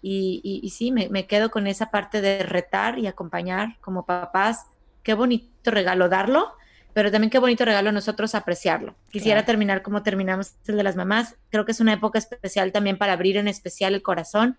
Y, 0.00 0.40
y, 0.62 0.70
sí, 0.70 0.90
me, 0.90 1.08
me, 1.10 1.26
quedo 1.26 1.50
con 1.50 1.66
esa 1.66 1.90
parte 1.90 2.20
de 2.20 2.42
retar 2.42 2.98
y 2.98 3.06
acompañar 3.06 3.76
como 3.80 4.04
papás. 4.04 4.66
Qué 5.02 5.14
bonito 5.14 5.70
regalo 5.70 6.08
darlo, 6.08 6.54
pero 6.94 7.10
también 7.10 7.30
qué 7.30 7.38
bonito 7.38 7.64
regalo 7.64 7.90
nosotros 7.92 8.34
apreciarlo. 8.34 8.94
Quisiera 9.10 9.44
terminar 9.44 9.82
como 9.82 10.02
terminamos 10.02 10.54
el 10.66 10.76
de 10.76 10.82
las 10.82 10.96
mamás. 10.96 11.36
Creo 11.50 11.64
que 11.64 11.72
es 11.72 11.80
una 11.80 11.94
época 11.94 12.18
especial 12.18 12.72
también 12.72 12.98
para 12.98 13.14
abrir 13.14 13.36
en 13.36 13.48
especial 13.48 13.94
el 13.94 14.02
corazón 14.02 14.58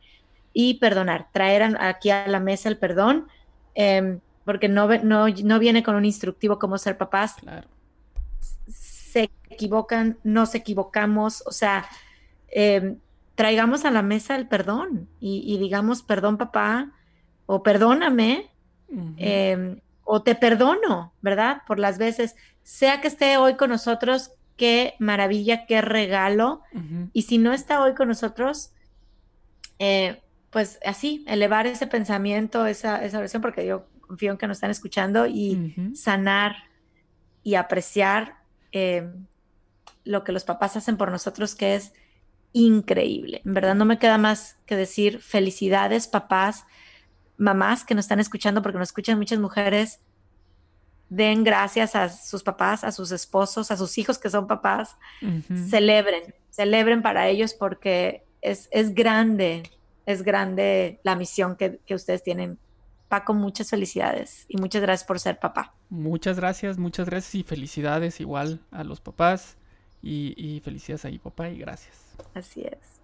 y 0.52 0.76
perdonar, 0.76 1.28
traer 1.32 1.63
aquí 1.80 2.12
a 2.12 2.28
la 2.28 2.39
mesa 2.39 2.69
el 2.69 2.78
perdón, 2.78 3.28
em, 3.76 4.19
porque 4.46 4.69
no, 4.69 4.88
no, 5.00 5.28
no, 5.28 5.60
viene 5.60 5.84
con 5.84 5.96
un 5.96 6.06
instructivo 6.06 6.60
cómo 6.60 6.78
ser 6.78 6.98
papás. 6.98 7.36
Claro. 7.39 7.67
Se 8.67 9.30
equivocan, 9.50 10.17
nos 10.24 10.54
equivocamos, 10.56 11.43
o 11.46 11.52
sea, 11.52 11.86
em, 12.50 12.98
traigamos 13.36 13.86
a 13.86 13.91
la 13.91 14.02
mesa 14.02 14.36
el 14.36 14.48
perdón 14.48 15.08
y, 15.19 15.58
digamos, 15.58 16.04
perdón 16.04 16.38
papá, 16.38 16.91
o 17.46 17.63
perdóname, 17.63 18.50
em, 19.17 19.80
o 20.04 20.24
te 20.24 20.36
perdono, 20.36 21.13
¿verdad? 21.22 21.62
Por 21.68 21.80
las 21.80 21.98
veces, 21.98 22.36
sea 22.62 23.02
que 23.02 23.08
esté 23.08 23.38
hoy 23.38 23.56
con 23.56 23.70
nosotros, 23.70 24.32
qué 24.58 24.96
maravilla, 25.00 25.66
qué 25.66 25.82
regalo, 25.82 26.62
y 27.13 27.24
si 27.24 27.38
no 27.38 27.54
está 27.54 27.82
hoy 27.82 27.94
con 27.94 28.08
nosotros, 28.08 28.72
eh, 29.80 30.22
pues 30.50 30.80
así, 30.86 31.24
elevar 31.28 31.66
ese 31.66 31.88
pensamiento, 31.88 32.66
esa, 32.66 33.04
esa 33.04 33.18
oración, 33.18 33.42
porque 33.42 33.66
yo 33.66 33.88
confío 34.02 34.32
en 34.32 34.38
que 34.38 34.48
nos 34.48 34.58
están 34.58 34.72
escuchando 34.72 35.26
y 35.26 35.76
sanar 35.96 36.56
y 37.42 37.56
apreciar 37.56 38.38
eh, 38.72 39.12
lo 40.04 40.24
que 40.24 40.32
los 40.32 40.44
papás 40.44 40.76
hacen 40.78 40.98
por 40.98 41.12
nosotros, 41.12 41.56
que 41.56 41.76
es 41.76 41.94
increíble. 42.52 43.42
En 43.46 43.54
verdad 43.54 43.76
no 43.76 43.86
me 43.86 43.98
queda 43.98 44.18
más 44.18 44.58
que 44.66 44.76
decir 44.76 45.20
felicidades, 45.20 46.08
papás, 46.08 46.66
mamás 47.38 47.84
que 47.84 47.96
nos 47.96 48.06
están 48.06 48.19
escuchando, 48.19 48.62
porque 48.62 48.78
nos 48.78 48.89
escuchan 48.89 49.17
muchas 49.17 49.39
mujeres. 49.39 50.00
Den 51.10 51.43
gracias 51.43 51.96
a 51.96 52.10
sus 52.10 52.43
papás, 52.43 52.84
a 52.84 52.91
sus 52.91 53.12
esposos, 53.12 53.72
a 53.72 53.78
sus 53.78 53.98
hijos 53.98 54.17
que 54.17 54.30
son 54.30 54.48
papás. 54.48 54.96
Celebren, 55.69 56.34
celebren 56.50 57.02
para 57.02 57.28
ellos 57.28 57.54
porque 57.54 58.24
es, 58.41 58.67
es 58.72 58.93
grande 58.96 59.63
es 60.06 60.24
grande 60.24 61.00
la 61.04 61.15
misión 61.15 61.56
que, 61.56 61.80
ustedes 61.93 62.24
tienen. 62.24 62.60
Paco, 63.08 63.36
muchas 63.36 63.69
felicidades 63.69 64.46
y 64.48 64.58
muchas 64.58 64.82
gracias 64.82 65.06
por 65.06 65.19
ser 65.19 65.39
papá. 65.39 65.76
Muchas 65.89 66.38
gracias, 66.38 66.80
muchas 66.80 67.08
gracias 67.08 67.36
y 67.36 67.43
felicidades 67.43 68.19
igual 68.19 68.62
a 68.72 68.84
los 68.84 69.02
papás 69.02 69.56
y, 70.02 70.34
y 70.36 70.62
felicidades 70.62 71.06
ahí, 71.06 71.19
papá, 71.19 71.50
y 71.50 71.60
gracias. 71.60 71.96
Así 72.34 72.63
es. 72.63 73.00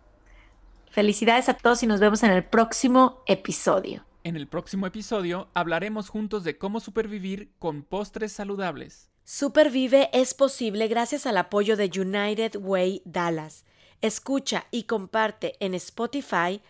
Felicidades 0.90 1.48
a 1.48 1.54
todos 1.54 1.84
y 1.84 1.88
nos 1.88 2.00
vemos 2.00 2.24
en 2.24 2.32
el 2.32 2.44
próximo 2.44 3.22
episodio. 3.28 4.04
En 4.24 4.36
el 4.36 4.48
próximo 4.48 4.88
episodio 4.88 5.48
hablaremos 5.54 6.10
juntos 6.10 6.44
de 6.44 6.58
cómo 6.58 6.80
supervivir 6.80 7.52
con 7.60 7.84
postres 7.84 8.32
saludables. 8.34 9.10
Supervive 9.24 10.10
es 10.12 10.34
posible 10.34 10.88
gracias 10.88 11.26
al 11.26 11.38
apoyo 11.38 11.78
de 11.78 11.92
United 11.96 12.58
Way 12.58 13.04
Dallas. 13.06 13.64
Escucha 14.02 14.66
y 14.72 14.84
comparte 14.84 15.56
en 15.60 15.74
Spotify 15.76 16.62